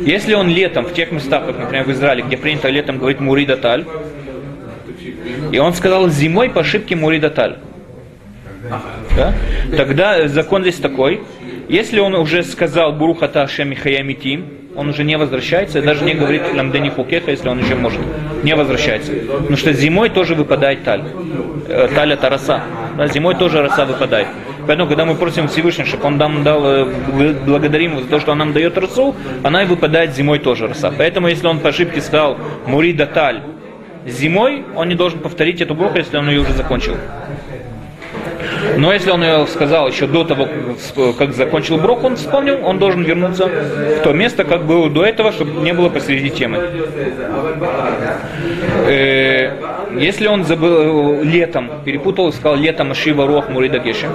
Если 0.00 0.34
он 0.34 0.48
летом, 0.48 0.84
в 0.84 0.92
тех 0.92 1.10
местах, 1.10 1.46
как, 1.46 1.58
например, 1.58 1.84
в 1.84 1.92
Израиле, 1.92 2.22
где 2.22 2.36
принято 2.36 2.68
летом 2.68 2.98
говорить 2.98 3.20
Мурида 3.20 3.56
Таль, 3.56 3.84
и 5.52 5.58
он 5.58 5.74
сказал 5.74 6.08
зимой 6.08 6.50
по 6.50 6.60
ошибке 6.60 6.94
Мурида 6.96 7.30
Таль, 7.30 7.58
да? 9.16 9.34
тогда 9.76 10.28
закон 10.28 10.62
здесь 10.62 10.76
такой, 10.76 11.20
если 11.68 12.00
он 12.00 12.14
уже 12.14 12.42
сказал 12.42 12.92
Бурухата 12.92 13.46
Шем 13.46 13.74
Хаямитим, 13.76 14.44
он 14.76 14.88
уже 14.88 15.04
не 15.04 15.16
возвращается, 15.16 15.80
и 15.80 15.82
даже 15.82 16.04
не 16.04 16.14
говорит 16.14 16.42
Ламдени 16.54 16.88
Хукеха, 16.88 17.30
если 17.30 17.48
он 17.48 17.58
еще 17.58 17.74
может. 17.74 18.00
Не 18.42 18.54
возвращается. 18.54 19.12
Потому 19.12 19.56
что 19.56 19.72
зимой 19.72 20.10
тоже 20.10 20.34
выпадает 20.34 20.84
таль. 20.84 21.04
Э, 21.68 21.88
таль 21.94 22.12
это 22.12 22.30
роса. 22.30 22.62
Да, 22.96 23.06
зимой 23.08 23.34
тоже 23.34 23.62
роса 23.62 23.84
выпадает. 23.84 24.28
Поэтому, 24.66 24.88
когда 24.88 25.04
мы 25.04 25.14
просим 25.16 25.48
Всевышнего, 25.48 25.86
чтобы 25.86 26.06
Он 26.06 26.16
нам 26.16 26.44
дал, 26.44 26.64
э, 26.64 26.84
благодарим 27.46 27.92
его 27.92 28.02
за 28.02 28.08
то, 28.08 28.20
что 28.20 28.32
Он 28.32 28.38
нам 28.38 28.52
дает 28.52 28.78
росу, 28.78 29.14
она 29.42 29.64
и 29.64 29.66
выпадает 29.66 30.14
зимой 30.14 30.38
тоже 30.38 30.68
роса. 30.68 30.92
Поэтому, 30.96 31.28
если 31.28 31.46
он 31.46 31.58
по 31.60 31.70
ошибке 31.70 32.00
сказал 32.00 32.38
Мурида 32.66 33.06
Таль 33.06 33.42
зимой, 34.06 34.64
он 34.76 34.88
не 34.88 34.94
должен 34.94 35.18
повторить 35.18 35.60
эту 35.60 35.74
броху, 35.74 35.98
если 35.98 36.16
он 36.16 36.28
ее 36.28 36.40
уже 36.40 36.52
закончил. 36.52 36.96
Но 38.76 38.92
если 38.92 39.10
он 39.10 39.22
ее 39.22 39.46
сказал 39.46 39.88
еще 39.88 40.06
до 40.06 40.24
того, 40.24 40.48
как 41.18 41.32
закончил 41.32 41.78
брок, 41.78 42.04
он 42.04 42.16
вспомнил, 42.16 42.58
он 42.64 42.78
должен 42.78 43.02
вернуться 43.02 43.46
в 43.46 44.02
то 44.02 44.12
место, 44.12 44.44
как 44.44 44.64
было 44.64 44.90
до 44.90 45.04
этого, 45.04 45.32
чтобы 45.32 45.60
не 45.62 45.72
было 45.72 45.88
посреди 45.88 46.30
темы. 46.30 46.58
Э, 48.86 49.52
если 49.98 50.28
он 50.28 50.44
забыл 50.44 51.22
летом, 51.22 51.70
перепутал 51.84 52.28
и 52.28 52.32
сказал 52.32 52.56
летом 52.56 52.90
Ашива 52.90 53.26
Рох 53.26 53.48
Мурида 53.48 53.78
Геши, 53.78 54.06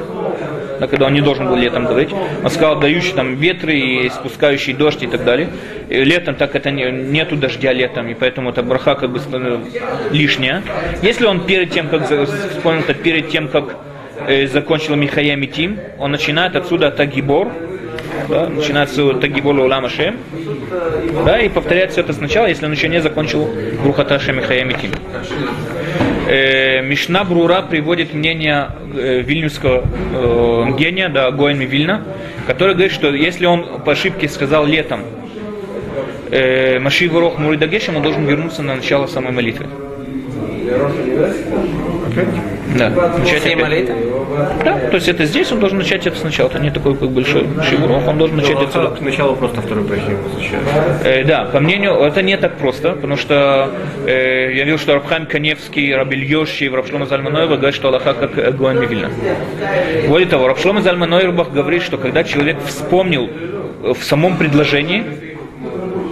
да, 0.80 0.88
когда 0.88 1.08
он 1.08 1.14
не 1.14 1.22
должен 1.22 1.48
был 1.48 1.56
летом 1.56 1.86
говорить. 1.86 2.10
Он 2.44 2.50
сказал, 2.50 2.80
дающий 2.80 3.14
там 3.14 3.36
ветры 3.36 3.74
и 3.76 4.10
спускающий 4.10 4.74
дождь 4.74 5.04
и 5.04 5.08
так 5.08 5.24
далее. 5.24 5.50
И 5.90 6.04
летом 6.04 6.36
так 6.36 6.56
это 6.56 6.72
не, 6.72 6.92
нету 6.92 7.36
дождя 7.36 7.72
летом, 7.74 8.08
и 8.10 8.14
поэтому 8.14 8.50
это 8.50 8.64
браха 8.64 8.96
как 8.96 9.12
бы 9.12 9.20
лишняя. 10.12 10.64
Если 11.02 11.26
он 11.26 11.46
перед 11.46 11.72
тем, 11.72 11.88
как 11.88 12.08
вспомнил 12.08 12.84
перед 13.04 13.30
тем, 13.30 13.48
как 13.48 13.66
э, 13.66 13.85
закончил 14.52 14.96
Михая 14.96 15.36
Митим, 15.36 15.80
он 16.00 16.12
начинает 16.12 16.56
отсюда 16.56 16.92
Тагибор, 16.92 17.50
да, 18.30 18.50
начинается 18.50 19.14
Тагибор 19.14 19.56
Улама 19.60 19.90
Шем, 19.90 20.18
да, 21.26 21.40
и 21.40 21.50
повторяет 21.50 21.92
все 21.92 22.02
это 22.02 22.14
сначала, 22.14 22.48
если 22.48 22.66
он 22.66 22.72
еще 22.72 22.88
не 22.88 23.02
закончил 23.02 23.48
Брухата 23.84 24.20
Михая 24.32 24.64
Митим. 24.64 24.92
Э, 26.28 26.82
Мишна 26.82 27.24
Брура 27.24 27.62
приводит 27.62 28.14
мнение 28.14 28.70
э, 28.96 29.22
вильнюсского 29.22 29.84
э, 29.84 30.78
гения, 30.78 31.08
да, 31.08 31.30
Гоэми 31.30 31.66
Вильна, 31.66 32.02
который 32.48 32.74
говорит, 32.74 32.94
что 32.94 33.14
если 33.14 33.46
он 33.46 33.82
по 33.82 33.92
ошибке 33.92 34.28
сказал 34.28 34.66
летом 34.66 35.02
э, 36.32 36.80
Маши 36.80 37.08
Ворох 37.10 37.38
Муридагешем, 37.38 37.98
он 37.98 38.04
должен 38.04 38.26
вернуться 38.26 38.64
на 38.64 38.76
начало 38.76 39.06
самой 39.06 39.34
молитвы. 39.34 39.68
Да, 42.74 42.90
начать 42.90 43.46
опять. 43.46 43.90
Да, 44.64 44.80
то 44.90 44.96
есть 44.96 45.08
это 45.08 45.26
здесь 45.26 45.52
он 45.52 45.60
должен 45.60 45.78
начать 45.78 46.08
это 46.08 46.18
сначала. 46.18 46.48
Это 46.50 46.60
не 46.60 46.72
такой 46.72 46.96
как 46.96 47.10
большой 47.10 47.48
шивуров, 47.70 48.08
он 48.08 48.18
должен 48.18 48.38
начать 48.38 48.62
это 48.62 48.96
Сначала 48.98 49.36
просто 49.36 49.62
второй 49.62 49.86
праздник 49.86 50.18
э, 51.04 51.24
Да, 51.24 51.46
по 51.46 51.60
мнению, 51.60 51.94
это 51.94 52.22
не 52.22 52.38
так 52.38 52.58
просто, 52.58 52.94
потому 52.94 53.18
что 53.18 53.70
э, 54.06 54.54
я 54.54 54.64
видел, 54.64 54.78
что 54.78 54.96
Рабхам 54.96 55.26
Каневский, 55.26 55.96
Рабиль 55.96 56.26
Йоши 56.26 56.66
и 56.66 56.70
Рабшлома 56.70 57.06
Зальманоева 57.06 57.56
говорят, 57.56 57.76
что 57.76 57.90
Аллаха 57.90 58.14
как 58.14 58.56
Гуан 58.58 58.80
Мивильна. 58.80 59.12
Более 60.08 60.28
того, 60.28 60.48
Рабшлома 60.48 60.82
Зальманоева 60.82 61.44
говорит, 61.44 61.84
что 61.84 61.98
когда 61.98 62.24
человек 62.24 62.58
вспомнил 62.66 63.30
в 63.82 64.04
самом 64.04 64.38
предложении, 64.38 65.04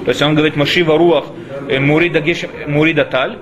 то 0.06 0.10
есть 0.10 0.22
он 0.22 0.36
говорит 0.36 0.56
Маши 0.56 0.84
Варуах 0.84 1.26
э, 1.68 1.80
Мурида 1.80 2.20
Геш 2.20 2.46
Мурида 2.68 3.06
Таль, 3.06 3.38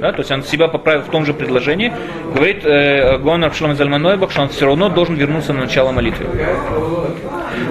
да, 0.00 0.12
то 0.12 0.18
есть 0.18 0.30
он 0.30 0.42
себя 0.44 0.68
поправил 0.68 1.02
в 1.02 1.10
том 1.10 1.24
же 1.24 1.34
предложении, 1.34 1.92
говорит 2.34 2.64
э, 2.64 3.18
Гонар 3.18 3.52
Шлом 3.54 3.74
Зальманойбах, 3.74 4.30
что 4.30 4.42
он 4.42 4.48
все 4.48 4.66
равно 4.66 4.88
должен 4.88 5.16
вернуться 5.16 5.52
на 5.52 5.60
начало 5.62 5.92
молитвы. 5.92 6.26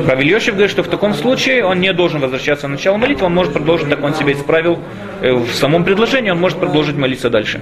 Равиль 0.05 0.27
Йошев 0.27 0.55
говорит, 0.55 0.72
что 0.72 0.84
в 0.84 0.88
таком 0.88 1.13
случае 1.13 1.65
он 1.65 1.79
не 1.79 1.93
должен 1.93 2.19
возвращаться 2.19 2.67
на 2.67 2.74
начало 2.74 2.98
молитвы, 2.98 3.25
он 3.25 3.34
может 3.34 3.53
продолжить, 3.53 3.89
так 3.89 4.03
он 4.03 4.13
себя 4.13 4.34
исправил 4.34 4.79
э, 5.22 5.34
в 5.34 5.53
самом 5.53 5.84
предложении, 5.84 6.29
он 6.29 6.39
может 6.39 6.60
продолжить 6.60 6.98
молиться 6.98 7.29
дальше. 7.29 7.62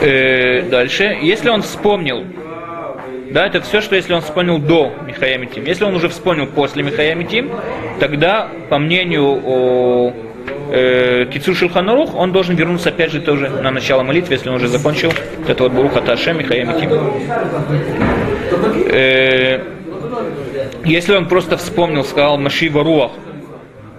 Э, 0.00 0.62
дальше, 0.62 1.18
если 1.22 1.48
он 1.48 1.62
вспомнил, 1.62 2.24
да, 3.30 3.46
это 3.46 3.62
все, 3.62 3.80
что 3.80 3.96
если 3.96 4.12
он 4.12 4.20
вспомнил 4.20 4.58
до 4.58 4.92
Михая 5.06 5.38
Митим. 5.38 5.64
Если 5.64 5.84
он 5.84 5.94
уже 5.94 6.08
вспомнил 6.08 6.46
после 6.46 6.82
Михая 6.82 7.14
Митим, 7.14 7.50
тогда, 7.98 8.48
по 8.68 8.78
мнению 8.78 9.40
о 9.44 10.12
э, 10.72 11.26
Кицур 11.26 11.54
Шульханарух, 11.54 12.14
он 12.14 12.32
должен 12.32 12.56
вернуться 12.56 12.88
опять 12.88 13.12
же 13.12 13.20
тоже 13.20 13.48
на 13.48 13.70
начало 13.70 14.02
молитвы, 14.02 14.34
если 14.34 14.48
он 14.48 14.56
уже 14.56 14.68
закончил 14.68 15.12
вот 15.38 15.50
это 15.50 15.62
вот 15.62 15.72
Буруха 15.72 16.00
Ташем 16.00 16.40
и 16.40 16.44
Хаямитим. 16.44 16.90
Э, 18.90 19.60
если 20.84 21.14
он 21.14 21.28
просто 21.28 21.56
вспомнил, 21.56 22.04
сказал 22.04 22.38
Машива 22.38 22.82
Руах, 22.82 23.12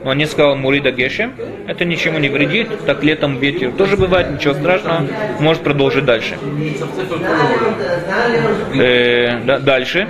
но 0.04 0.12
он 0.12 0.18
не 0.18 0.26
сказал 0.26 0.56
Мурида 0.56 0.92
Гешем, 0.92 1.34
это 1.68 1.86
ничему 1.86 2.20
не 2.20 2.30
вредит, 2.30 2.86
так 2.86 3.04
летом 3.04 3.40
ветер 3.40 3.72
тоже 3.72 3.98
бывает, 3.98 4.32
ничего 4.32 4.54
страшного, 4.54 5.08
может 5.40 5.64
продолжить 5.64 6.06
дальше. 6.06 6.38
Э, 8.76 9.40
да, 9.46 9.60
дальше. 9.60 10.08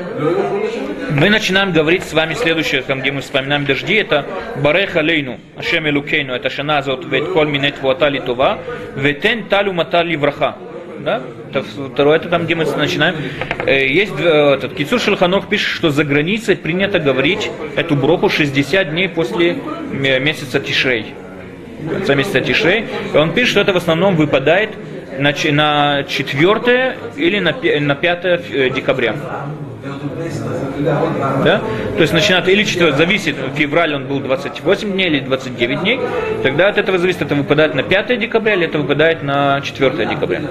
Мы 1.12 1.30
начинаем 1.30 1.72
говорить 1.72 2.04
с 2.04 2.14
вами 2.14 2.34
следующее, 2.34 2.82
там, 2.82 3.02
где 3.02 3.12
мы 3.12 3.22
вспоминаем 3.22 3.66
дожди, 3.66 3.94
это 3.96 4.26
Бареха 4.58 5.00
Лейну, 5.00 5.40
Ашем 5.56 5.88
Элукейну, 5.88 6.34
это 6.34 6.50
Шаназот, 6.50 7.06
Вет 7.06 7.30
Коль 7.30 7.50
Минет 7.50 7.80
Вуатали 7.82 8.20
Това, 8.20 8.58
Ветен 8.96 9.44
Талю 9.44 9.74
Матали 9.74 10.16
Враха. 10.16 10.56
Да? 11.04 11.22
Второе, 11.94 12.18
это 12.18 12.30
там, 12.30 12.46
где 12.46 12.56
мы 12.56 12.66
начинаем. 12.66 13.16
Э, 13.66 13.86
есть 13.86 14.14
этот 14.20 14.74
Кицур 14.74 15.00
Шелханов 15.00 15.50
пишет, 15.50 15.68
что 15.68 15.90
за 15.90 16.04
границей 16.04 16.56
принято 16.56 17.00
говорить 17.00 17.52
эту 17.76 17.96
броху 17.96 18.30
60 18.30 18.92
дней 18.92 19.10
после 19.10 19.58
месяца 19.92 20.60
Тишрей. 20.60 21.14
Конца 21.90 22.16
месяца 22.16 22.42
Тишрей. 22.42 22.86
И 23.14 23.18
он 23.18 23.34
пишет, 23.34 23.52
что 23.52 23.62
это 23.62 23.74
в 23.74 23.78
основном 23.78 24.16
выпадает 24.16 24.70
на, 25.20 25.34
на 25.52 26.04
4 26.04 26.98
или 27.18 27.40
на, 27.40 27.54
на 27.80 27.96
5 27.96 28.26
э, 28.26 28.70
декабря. 28.70 29.16
Да? 31.44 31.62
То 31.96 32.02
есть 32.02 32.14
начинает 32.14 32.48
или 32.48 32.64
4, 32.64 32.94
зависит, 32.94 33.36
в 33.38 33.56
феврале 33.56 33.96
он 33.98 34.08
был 34.08 34.20
28 34.22 34.92
дней 34.92 35.08
или 35.08 35.20
29 35.20 35.82
дней, 35.82 36.00
тогда 36.42 36.70
от 36.70 36.78
этого 36.78 36.98
зависит, 36.98 37.24
это 37.24 37.36
выпадает 37.36 37.76
на 37.76 37.84
5 37.84 38.20
декабря 38.20 38.54
или 38.54 38.66
это 38.66 38.80
выпадает 38.80 39.24
на 39.24 39.60
4 39.62 40.06
декабря. 40.06 40.42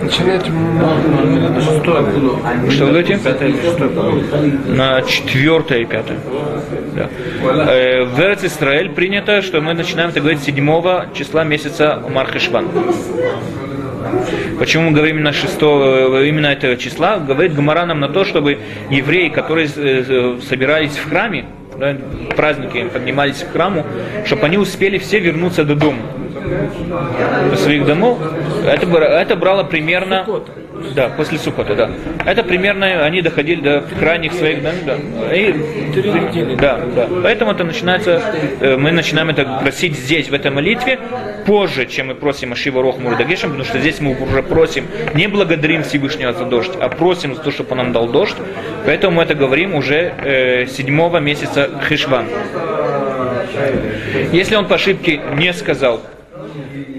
Начинать 0.00 0.48
на 0.48 1.60
шестое. 1.60 2.70
Что 2.70 2.84
вы 2.86 2.90
говорите? 2.90 3.18
На 4.66 5.02
четвертое 5.02 5.78
и 5.80 5.84
пятое. 5.84 6.18
Да. 6.94 7.08
Э, 7.72 8.04
в 8.04 8.20
Эрец 8.20 8.44
Исраэль 8.44 8.90
принято, 8.90 9.40
что 9.42 9.60
мы 9.60 9.74
начинаем 9.74 10.10
это 10.10 10.20
говорить 10.20 10.42
7 10.42 11.14
числа 11.14 11.44
месяца 11.44 12.02
Мархешван. 12.08 12.68
Почему 14.58 14.90
мы 14.90 14.92
говорим 14.92 15.16
именно 15.16 15.32
6, 15.32 15.60
именно 15.60 16.46
этого 16.46 16.76
числа? 16.76 17.18
Говорит 17.18 17.54
Гамара 17.54 17.86
нам 17.86 18.00
на 18.00 18.08
то, 18.08 18.24
чтобы 18.24 18.58
евреи, 18.90 19.28
которые 19.28 19.68
э, 19.74 20.38
собирались 20.48 20.96
в 20.96 21.08
храме, 21.08 21.46
да, 21.78 21.96
праздники 22.36 22.84
поднимались 22.92 23.42
в 23.42 23.52
храму, 23.52 23.84
чтобы 24.24 24.46
они 24.46 24.58
успели 24.58 24.98
все 24.98 25.18
вернуться 25.18 25.64
до 25.64 25.74
дома 25.74 25.98
до 27.50 27.56
своих 27.56 27.86
домов, 27.86 28.18
это, 28.66 28.86
это 28.86 29.36
брало 29.36 29.64
примерно... 29.64 30.26
Да, 30.94 31.08
после 31.08 31.38
Сукота, 31.38 31.74
да. 31.74 31.90
Это 32.24 32.42
примерно, 32.42 33.04
они 33.04 33.22
доходили 33.22 33.60
до 33.60 33.80
крайних 33.98 34.32
своих, 34.32 34.62
да, 34.62 34.72
да. 34.84 35.34
И, 35.34 35.52
да, 36.56 36.80
да. 36.94 37.08
Поэтому 37.22 37.52
это 37.52 37.64
начинается, 37.64 38.22
э, 38.60 38.76
мы 38.76 38.92
начинаем 38.92 39.30
это 39.30 39.60
просить 39.62 39.96
здесь, 39.96 40.28
в 40.28 40.34
этой 40.34 40.50
молитве, 40.50 40.98
позже, 41.46 41.86
чем 41.86 42.08
мы 42.08 42.14
просим 42.14 42.52
Ашива 42.52 42.82
Рох 42.82 42.98
Мурдагешем, 42.98 43.50
потому 43.50 43.64
что 43.64 43.78
здесь 43.78 44.00
мы 44.00 44.20
уже 44.20 44.42
просим, 44.42 44.86
не 45.14 45.26
благодарим 45.26 45.82
Всевышнего 45.82 46.32
за 46.32 46.44
дождь, 46.44 46.72
а 46.80 46.88
просим 46.88 47.34
за 47.34 47.42
то, 47.42 47.50
чтобы 47.50 47.72
он 47.72 47.78
нам 47.78 47.92
дал 47.92 48.08
дождь. 48.08 48.36
Поэтому 48.86 49.16
мы 49.16 49.22
это 49.22 49.34
говорим 49.34 49.74
уже 49.74 50.12
э, 50.22 50.66
седьмого 50.66 51.18
месяца 51.18 51.70
Хишван. 51.88 52.26
Если 54.32 54.54
он 54.54 54.66
по 54.66 54.76
ошибке 54.76 55.20
не 55.34 55.52
сказал 55.52 56.00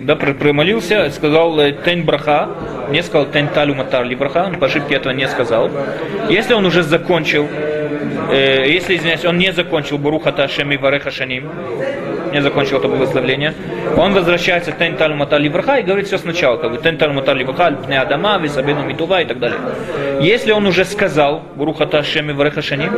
да, 0.05 0.15
пр- 0.15 0.35
промолился, 0.35 1.09
сказал 1.09 1.59
э, 1.59 1.71
тень 1.83 2.03
браха, 2.03 2.49
не 2.91 3.01
сказал 3.01 3.25
тень 3.31 3.47
талю 3.47 3.73
матар 3.75 4.05
ли 4.05 4.15
браха, 4.15 4.45
он 4.47 4.59
по 4.59 4.67
ошибке 4.67 4.95
этого 4.95 5.13
не 5.13 5.27
сказал. 5.27 5.69
Если 6.29 6.53
он 6.53 6.65
уже 6.65 6.83
закончил, 6.83 7.47
э, 8.31 8.65
если, 8.69 8.95
извиняюсь, 8.95 9.25
он 9.25 9.37
не 9.37 9.51
закончил 9.51 9.97
Буруха 9.97 10.31
Ташем 10.31 10.71
и 10.71 10.77
Вареха 10.77 11.11
Шаним, 11.11 11.49
не 12.35 12.41
закончил 12.41 12.77
это 12.77 12.87
благословление, 12.87 13.53
он 13.97 14.13
возвращается 14.13 14.71
к 14.71 14.77
Тен 14.77 14.97
Талю 14.97 15.15
Матали 15.15 15.47
Браха 15.49 15.77
и 15.77 15.83
говорит 15.83 16.07
все 16.07 16.17
сначала, 16.17 16.57
как 16.57 16.71
бы 16.71 16.77
Тен 16.77 16.97
Талю 16.97 17.13
Матали 17.13 17.43
Браха, 17.43 17.71
Пне 17.71 17.99
Адама, 17.99 18.37
Висабену 18.37 18.83
Митува 18.83 19.21
и 19.21 19.25
так 19.25 19.39
далее. 19.39 19.59
Если 20.21 20.51
он 20.51 20.65
уже 20.67 20.85
сказал 20.85 21.41
Буруха 21.55 21.85
Ташем 21.85 22.29
и 22.29 22.33
Вареха 22.33 22.61
Шаним, 22.61 22.91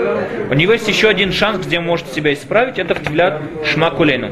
у 0.49 0.53
него 0.53 0.73
есть 0.73 0.87
еще 0.87 1.07
один 1.07 1.31
шанс, 1.31 1.65
где 1.65 1.79
может 1.79 2.11
себя 2.13 2.33
исправить, 2.33 2.79
это 2.79 2.95
в 2.95 3.03
Тивлят 3.03 3.39
Шма 3.65 3.91
Кулену. 3.91 4.29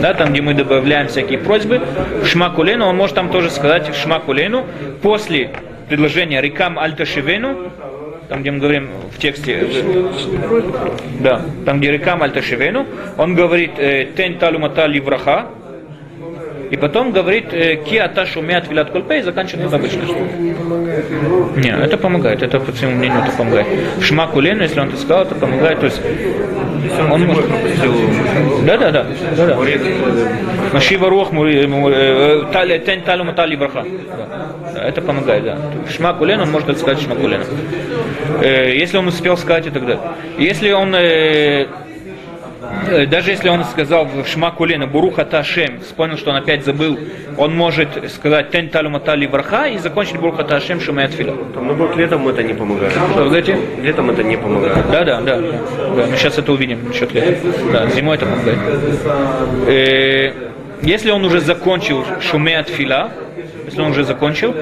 Да, 0.00 0.14
там, 0.14 0.32
где 0.32 0.40
мы 0.40 0.54
добавляем 0.54 1.08
всякие 1.08 1.38
просьбы, 1.38 1.80
в 2.22 2.26
Шма 2.26 2.50
Кулену, 2.50 2.86
он 2.86 2.96
может 2.96 3.16
там 3.16 3.30
тоже 3.30 3.50
сказать 3.50 3.94
Шма 3.94 4.20
Кулену 4.20 4.64
после 5.02 5.50
предложения 5.88 6.40
Рикам 6.40 6.78
Альташивену, 6.78 7.70
там, 8.30 8.42
где 8.42 8.52
мы 8.52 8.60
говорим 8.60 8.88
в 9.12 9.18
тексте, 9.18 9.66
да, 11.18 11.42
там, 11.66 11.80
где 11.80 11.90
Рикам 11.90 12.22
Альташивену, 12.22 12.86
он 13.18 13.34
говорит 13.34 13.72
э, 13.76 14.06
Тен 14.16 14.38
Талумата 14.38 14.86
Ливраха, 14.86 15.48
и 16.70 16.76
потом 16.76 17.12
говорит 17.12 17.52
э, 17.52 17.76
Ки 17.76 17.96
Ата 17.96 18.24
Шумят 18.26 18.68
Вилат 18.68 18.90
Кольпе 18.90 19.18
и 19.18 19.22
заканчивает 19.22 19.72
обычно. 19.72 20.02
Не, 21.56 21.70
это 21.70 21.96
помогает, 21.96 22.42
это 22.42 22.60
по 22.60 22.72
своему 22.72 22.96
мнению 22.96 23.22
это 23.22 23.32
помогает. 23.36 23.66
Шма 24.00 24.26
Кулену, 24.28 24.62
если 24.62 24.80
он 24.80 24.88
это 24.88 24.96
сказал, 24.98 25.22
это 25.24 25.34
помогает, 25.34 25.80
то 25.80 25.86
есть 25.86 26.00
он 27.10 27.26
может... 27.26 27.44
Да, 28.64 28.76
да, 28.78 28.90
да, 28.90 29.06
да, 29.36 29.46
да. 29.46 29.56
Машива 30.72 31.08
Рух, 31.10 31.32
Мури- 31.32 31.66
Му- 31.66 31.90
э, 31.90 32.44
Тали- 32.52 32.78
Тен 32.84 33.02
Талу 33.02 33.24
Матали 33.24 33.56
Браха. 33.56 33.84
Это 34.76 35.00
помогает, 35.02 35.44
да. 35.44 35.58
Шма 35.90 36.14
Кулен, 36.14 36.40
он 36.40 36.50
может 36.50 36.68
это 36.68 36.78
сказать 36.78 37.00
Шма 37.02 37.16
Кулен. 37.16 37.42
Э, 38.42 38.74
Если 38.76 38.96
он 38.96 39.08
успел 39.08 39.36
сказать 39.36 39.66
и 39.66 39.70
так 39.70 39.82
далее. 39.84 40.00
Если 40.38 40.70
он 40.72 40.94
э, 40.94 41.66
даже 43.08 43.30
если 43.30 43.48
он 43.48 43.64
сказал 43.64 44.04
в 44.04 44.26
Шма 44.26 44.50
Кулена 44.50 44.86
Буруха 44.86 45.24
Ташем, 45.24 45.80
вспомнил, 45.80 46.16
что 46.16 46.30
он 46.30 46.36
опять 46.36 46.64
забыл, 46.64 46.98
он 47.36 47.54
может 47.54 48.10
сказать 48.12 48.50
Тен 48.50 48.68
Талу 48.68 48.90
Матали 48.90 49.26
Варха 49.26 49.66
и 49.66 49.78
закончить 49.78 50.16
Буруха 50.16 50.44
Ташем 50.44 50.80
Шумеет 50.80 51.12
Филя. 51.12 51.34
Там, 51.54 51.66
ну 51.66 51.74
вот 51.74 51.96
летом 51.96 52.26
это 52.28 52.42
не 52.42 52.54
помогает. 52.54 52.92
Что 52.92 53.22
вы 53.22 53.24
говорите? 53.24 53.58
Летом 53.82 54.10
это 54.10 54.22
не 54.22 54.36
помогает. 54.36 54.90
Да, 54.90 55.04
да, 55.04 55.20
да. 55.20 55.36
да 55.36 56.06
мы 56.06 56.16
сейчас 56.16 56.38
это 56.38 56.52
увидим 56.52 56.88
насчет 56.88 57.12
лета. 57.12 57.38
Да, 57.72 57.86
зимой 57.88 58.16
это 58.16 58.26
помогает. 58.26 58.58
Э, 60.82 60.86
если 60.86 61.10
он 61.10 61.24
уже 61.24 61.40
закончил 61.40 62.04
шуме 62.20 62.58
от 62.58 62.68
фила, 62.68 63.10
если 63.64 63.80
он 63.80 63.90
уже 63.90 64.04
закончил, 64.04 64.54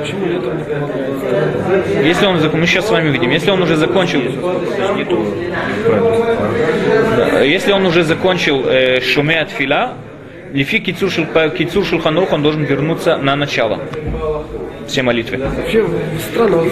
если 2.05 2.27
он 2.27 2.37
мы 2.53 2.67
сейчас 2.67 2.87
с 2.87 2.91
вами 2.91 3.09
увидим, 3.11 3.31
если 3.31 3.51
он 3.51 3.63
уже 3.63 3.77
закончил, 3.77 4.21
если 7.43 7.73
он 7.73 7.87
уже 7.87 8.03
закончил 8.03 8.65
э, 8.67 9.01
шуме 9.01 9.41
от 9.41 9.51
фила, 9.51 9.95
лифи 10.53 10.79
кицур 10.79 11.11
кицур 11.57 11.85
шулханух, 11.85 12.33
он 12.33 12.43
должен 12.43 12.65
вернуться 12.65 13.17
на 13.17 13.37
начало 13.37 13.81
все 14.87 15.03
молитвы. 15.03 15.39
Вообще 15.39 15.85
странно, 16.31 16.57
вот 16.59 16.69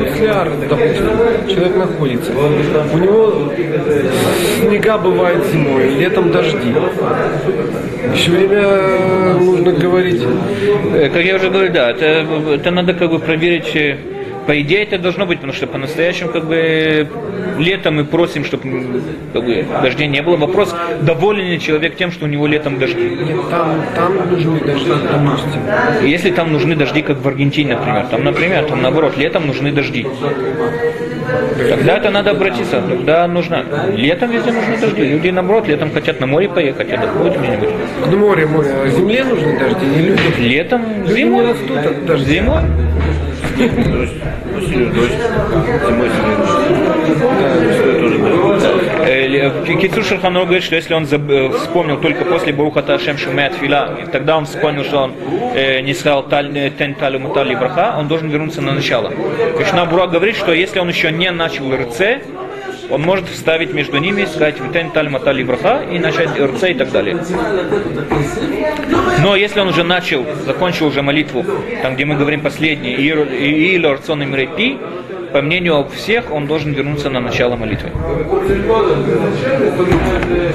если 0.00 0.26
ар, 0.26 0.48
допустим, 0.68 1.06
человек 1.48 1.76
находится, 1.76 2.32
у 2.92 2.98
него 2.98 3.52
снега 4.60 4.98
бывает 4.98 5.44
зимой, 5.52 5.88
летом 5.94 6.30
дожди. 6.30 6.74
Еще 8.14 8.30
время 8.32 9.34
нужно 9.40 9.72
говорить. 9.72 10.22
Э, 10.94 11.08
Как 11.08 11.24
я 11.24 11.36
уже 11.36 11.48
говорил, 11.50 11.72
да, 11.72 11.90
это, 11.90 12.26
это 12.54 12.70
надо 12.70 12.92
как 12.94 13.10
бы 13.10 13.18
проверить. 13.18 13.74
По 14.46 14.60
идее 14.60 14.82
это 14.82 14.98
должно 14.98 15.26
быть, 15.26 15.38
потому 15.38 15.52
что 15.52 15.66
по-настоящему 15.66 16.30
как 16.30 16.44
бы 16.44 17.08
летом 17.58 17.96
мы 17.96 18.04
просим, 18.04 18.44
чтобы 18.44 18.84
как 19.32 19.44
бы, 19.44 19.64
дождей 19.82 20.08
не 20.08 20.20
было. 20.22 20.36
Вопрос, 20.36 20.74
доволен 21.00 21.46
ли 21.46 21.60
человек 21.60 21.96
тем, 21.96 22.10
что 22.10 22.24
у 22.24 22.28
него 22.28 22.46
летом 22.46 22.78
дожди. 22.78 23.00
Нет, 23.00 23.36
там, 23.50 23.82
там 23.94 24.30
нужны 24.30 24.60
дожди, 24.60 24.90
допустим. 24.90 25.60
Если 26.02 26.30
там 26.30 26.52
нужны 26.52 26.74
дожди, 26.76 27.02
как 27.02 27.18
в 27.18 27.28
Аргентине, 27.28 27.76
например, 27.76 28.06
там, 28.10 28.24
например, 28.24 28.64
там 28.64 28.82
наоборот, 28.82 29.16
летом 29.16 29.46
нужны 29.46 29.72
дожди. 29.72 30.06
Тогда 31.68 31.96
это 31.98 32.10
надо 32.10 32.30
обратиться, 32.30 32.82
тогда 32.82 33.26
нужно. 33.28 33.64
Летом 33.94 34.30
везде 34.30 34.50
нужны 34.52 34.76
дожди. 34.78 35.02
Люди, 35.04 35.28
наоборот, 35.28 35.68
летом 35.68 35.92
хотят 35.92 36.20
на 36.20 36.26
море 36.26 36.48
поехать, 36.48 36.90
отдохнуть 36.90 37.36
где-нибудь. 37.36 37.68
Ну, 38.10 38.16
море, 38.18 38.46
море, 38.46 38.70
а 38.84 38.88
земле 38.88 39.24
нужны 39.24 39.58
дожди, 39.58 39.86
не 39.86 40.02
людям. 40.02 40.24
Летом, 40.38 40.82
Люди 41.06 41.20
зимой, 41.20 41.44
не 41.44 41.50
растут 41.52 41.76
от 41.78 42.06
дождя. 42.06 42.24
зимой. 42.26 42.62
Осенью 43.52 44.92
дождь, 44.94 45.12
Шерханор 50.02 50.44
говорит, 50.44 50.62
что 50.62 50.76
если 50.76 50.94
он 50.94 51.04
э, 51.10 51.50
вспомнил 51.58 51.98
только 51.98 52.24
после 52.24 52.52
Баруха 52.52 52.82
Ташем 52.82 53.18
Шумеат 53.18 53.54
Фила, 53.54 53.98
и 54.02 54.10
тогда 54.10 54.36
он 54.36 54.46
вспомнил, 54.46 54.84
что 54.84 54.98
он 55.00 55.12
э, 55.54 55.80
не 55.80 55.94
сказал 55.94 56.22
«Таль- 56.28 56.56
э, 56.56 56.70
Тен 56.70 56.94
Талю 56.94 57.20
Мутали 57.20 57.54
Браха, 57.54 57.96
он 57.98 58.08
должен 58.08 58.28
вернуться 58.28 58.60
на 58.60 58.72
начало. 58.72 59.12
Кришна 59.56 59.84
Бура 59.86 60.06
говорит, 60.06 60.36
что 60.36 60.52
если 60.52 60.78
он 60.78 60.88
еще 60.88 61.10
не 61.10 61.30
начал 61.30 61.72
РЦ, 61.74 62.22
он 62.90 63.02
может 63.02 63.28
вставить 63.28 63.72
между 63.72 63.98
ними, 63.98 64.24
сказать 64.24 64.56
«Тен 64.72 64.90
Таль 64.90 65.08
Матали 65.08 65.42
Браха» 65.42 65.82
и 65.90 65.98
начать 65.98 66.38
РЦ 66.38 66.64
и 66.64 66.74
так 66.74 66.90
далее. 66.90 67.18
Но 69.22 69.36
если 69.36 69.60
он 69.60 69.68
уже 69.68 69.84
начал, 69.84 70.24
закончил 70.46 70.86
уже 70.86 71.02
молитву, 71.02 71.44
там, 71.82 71.94
где 71.94 72.04
мы 72.04 72.16
говорим 72.16 72.40
последний, 72.40 72.94
и 72.94 73.78
Лорцон 73.78 74.22
и 74.22 74.26
Мирепи, 74.26 74.78
по 75.32 75.40
мнению 75.40 75.88
всех, 75.94 76.30
он 76.30 76.46
должен 76.46 76.72
вернуться 76.72 77.08
на 77.08 77.20
начало 77.20 77.56
молитвы. 77.56 77.90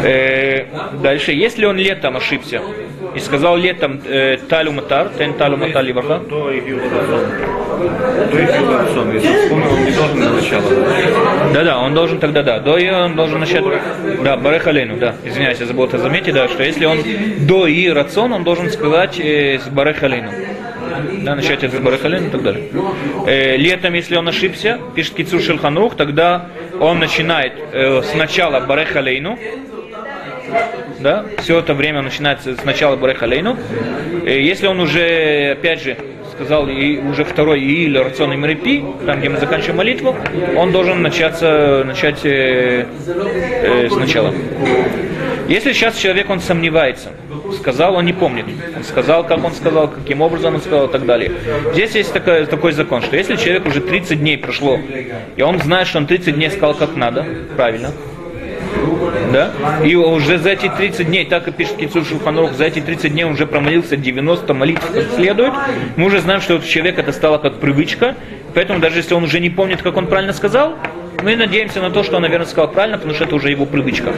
Э, 0.03 0.65
дальше, 1.01 1.31
если 1.31 1.65
он 1.65 1.77
летом 1.77 2.15
ошибся 2.15 2.61
и 3.17 3.19
сказал 3.19 3.57
летом 3.57 3.99
э, 4.05 4.37
талю 4.47 4.71
матар, 4.71 5.09
тен 5.17 5.33
талю 5.33 5.57
матар 5.57 5.83
ливаха, 5.83 6.19
То 6.29 6.51
и 6.51 6.59
бил 6.61 6.77
рацон. 6.77 7.21
Он 9.51 9.85
не 9.85 9.91
должен 9.91 10.19
на 10.19 10.29
начало. 10.29 10.63
да-да, 11.53 11.79
он 11.79 11.93
должен 11.93 12.19
тогда, 12.19 12.43
да, 12.43 12.59
до 12.59 12.77
и 12.77 12.89
он 12.89 13.15
должен 13.15 13.39
начать, 13.39 13.63
да, 14.23 14.37
барех 14.37 14.67
алейну, 14.67 14.97
да, 14.97 15.15
извиняюсь, 15.25 15.59
я 15.59 15.65
забыл 15.65 15.85
это 15.85 15.97
заметить, 15.97 16.33
да, 16.33 16.47
что 16.47 16.63
если 16.63 16.85
он 16.85 16.99
до 17.47 17.67
и 17.67 17.89
рацион, 17.89 18.33
он 18.33 18.43
должен 18.43 18.69
сказать 18.69 19.19
э, 19.19 19.59
с 19.59 19.67
барех 19.67 20.03
алейну. 20.03 20.29
Да, 21.23 21.35
начать 21.35 21.63
это 21.63 21.77
с 21.77 21.79
барех 21.79 22.05
алейну 22.05 22.27
и 22.27 22.29
так 22.29 22.43
далее. 22.43 22.63
Э, 23.25 23.57
летом, 23.57 23.93
если 23.93 24.15
он 24.15 24.27
ошибся, 24.27 24.79
пишет 24.95 25.15
Кицур 25.15 25.41
Шелханрух, 25.41 25.95
тогда 25.95 26.47
он 26.79 26.99
начинает 26.99 27.53
э, 27.71 28.01
сначала 28.03 28.59
барех 28.59 28.95
алейну, 28.95 29.37
да, 30.99 31.25
все 31.39 31.59
это 31.59 31.73
время 31.73 32.01
начинается 32.01 32.55
с 32.55 32.63
начала 32.63 32.95
Барех 32.95 33.23
Алейну. 33.23 33.57
Э, 34.25 34.41
Если 34.41 34.67
он 34.67 34.79
уже, 34.79 35.51
опять 35.51 35.81
же, 35.81 35.97
сказал 36.33 36.67
и 36.67 36.97
уже 36.97 37.23
второй 37.23 37.61
или 37.61 37.97
рацион 37.97 38.33
и 38.33 38.37
Мрепи, 38.37 38.83
там, 39.05 39.19
где 39.19 39.29
мы 39.29 39.37
заканчиваем 39.37 39.77
молитву, 39.77 40.15
он 40.55 40.71
должен 40.71 41.01
начаться, 41.01 41.83
начать 41.85 42.23
э, 42.23 42.85
э, 43.07 43.89
сначала. 43.89 44.33
Если 45.47 45.71
сейчас 45.71 45.97
человек, 45.97 46.29
он 46.29 46.41
сомневается, 46.41 47.09
сказал, 47.59 47.95
он 47.95 48.05
не 48.05 48.13
помнит. 48.13 48.45
Он 48.75 48.83
сказал, 48.83 49.25
как 49.25 49.43
он 49.43 49.53
сказал, 49.53 49.87
каким 49.87 50.21
образом 50.21 50.55
он 50.55 50.61
сказал 50.61 50.87
и 50.87 50.91
так 50.91 51.05
далее. 51.05 51.31
Здесь 51.73 51.95
есть 51.95 52.13
такой, 52.13 52.45
такой 52.45 52.73
закон, 52.73 53.01
что 53.01 53.15
если 53.15 53.35
человек 53.35 53.65
уже 53.65 53.79
30 53.81 54.19
дней 54.19 54.37
прошло, 54.37 54.79
и 55.35 55.41
он 55.41 55.59
знает, 55.59 55.87
что 55.87 55.99
он 55.99 56.05
30 56.05 56.35
дней 56.35 56.51
сказал 56.51 56.75
как 56.75 56.95
надо, 56.95 57.25
правильно, 57.55 57.91
да? 59.31 59.51
И 59.83 59.95
уже 59.95 60.37
за 60.37 60.49
эти 60.51 60.69
30 60.69 61.07
дней, 61.07 61.25
так 61.25 61.47
и 61.47 61.51
пишет 61.51 61.77
Кицур 61.77 62.05
Шулханорух, 62.05 62.53
за 62.53 62.65
эти 62.65 62.79
30 62.79 63.11
дней 63.11 63.23
он 63.25 63.33
уже 63.33 63.45
промолился 63.45 63.97
90 63.97 64.53
молитв 64.53 64.85
как 64.91 65.03
следует. 65.15 65.53
Мы 65.95 66.05
уже 66.05 66.19
знаем, 66.19 66.41
что 66.41 66.55
у 66.55 66.59
человека 66.59 67.01
это 67.01 67.11
стало 67.11 67.37
как 67.37 67.55
привычка. 67.59 68.15
Поэтому 68.53 68.79
даже 68.79 68.97
если 68.97 69.13
он 69.13 69.23
уже 69.23 69.39
не 69.39 69.49
помнит, 69.49 69.81
как 69.81 69.97
он 69.97 70.07
правильно 70.07 70.33
сказал, 70.33 70.73
мы 71.23 71.35
надеемся 71.35 71.81
на 71.81 71.89
то, 71.89 72.03
что 72.03 72.15
он, 72.15 72.23
наверное, 72.23 72.47
сказал 72.47 72.69
правильно, 72.69 72.97
потому 72.97 73.13
что 73.15 73.25
это 73.25 73.35
уже 73.35 73.49
его 73.49 73.65
привычка. 73.65 74.13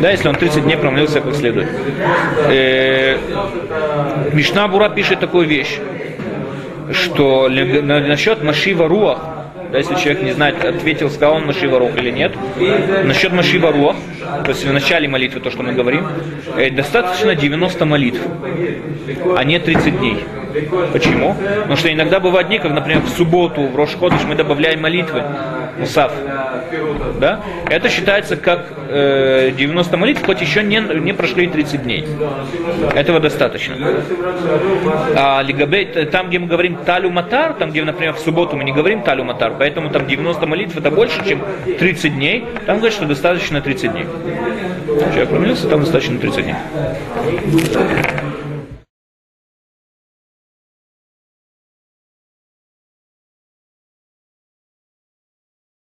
Да, 0.00 0.10
если 0.10 0.28
он 0.28 0.36
30 0.36 0.64
дней 0.64 0.76
промолился 0.76 1.20
как 1.20 1.34
следует. 1.34 1.68
Э, 2.48 3.16
Мишна 4.32 4.68
Бура 4.68 4.88
пишет 4.88 5.20
такую 5.20 5.48
вещь, 5.48 5.78
что 6.92 7.48
насчет 7.48 8.42
Машива 8.42 8.88
Руах, 8.88 9.37
да, 9.70 9.78
если 9.78 9.94
человек 9.96 10.22
не 10.22 10.32
знает, 10.32 10.64
ответил, 10.64 11.10
сказал 11.10 11.36
он 11.36 11.46
Машива 11.46 11.78
Рух 11.78 11.96
или 11.96 12.10
нет. 12.10 12.32
Насчет 13.04 13.32
Машива 13.32 13.72
Руах, 13.72 13.96
то 14.44 14.50
есть 14.50 14.64
в 14.64 14.72
начале 14.72 15.08
молитвы, 15.08 15.40
то, 15.40 15.50
что 15.50 15.62
мы 15.62 15.72
говорим, 15.72 16.06
э, 16.56 16.70
достаточно 16.70 17.34
90 17.34 17.84
молитв, 17.84 18.20
а 19.36 19.44
не 19.44 19.58
30 19.58 19.98
дней. 19.98 20.24
Почему? 20.92 21.34
Потому 21.34 21.76
что 21.76 21.92
иногда 21.92 22.20
бывают 22.20 22.48
дни, 22.48 22.58
как, 22.58 22.72
например, 22.72 23.02
в 23.02 23.08
субботу, 23.08 23.62
в 23.62 23.76
Рошходыш 23.76 24.22
мы 24.26 24.34
добавляем 24.34 24.80
молитвы, 24.80 25.22
мусав. 25.78 26.12
Да? 27.20 27.40
Это 27.70 27.88
считается 27.88 28.36
как 28.36 28.66
э, 28.88 29.52
90 29.56 29.96
молитв, 29.96 30.24
хоть 30.24 30.40
еще 30.40 30.62
не, 30.62 30.80
не 30.80 31.12
прошли 31.12 31.46
30 31.46 31.82
дней. 31.82 32.06
Этого 32.94 33.20
достаточно. 33.20 33.76
А 35.16 35.42
лигабей, 35.42 35.86
там, 36.06 36.28
где 36.28 36.38
мы 36.38 36.46
говорим 36.46 36.76
талю 36.76 37.10
матар, 37.10 37.54
там, 37.54 37.70
где, 37.70 37.84
например, 37.84 38.14
в 38.14 38.18
субботу 38.20 38.56
мы 38.56 38.64
не 38.64 38.72
говорим 38.72 39.02
талю 39.02 39.24
матар, 39.24 39.54
поэтому 39.58 39.90
там 39.90 40.06
90 40.06 40.46
молитв 40.46 40.76
это 40.76 40.90
больше, 40.90 41.26
чем 41.26 41.42
30 41.78 42.14
дней. 42.14 42.44
Там 42.66 42.78
говорят, 42.78 42.94
что 42.94 43.06
достаточно 43.06 43.60
30 43.60 43.92
дней. 43.92 44.06
Человек 45.12 45.28
помолился, 45.30 45.68
там 45.68 45.80
достаточно 45.80 46.18
30 46.18 46.44
дней. 46.44 46.54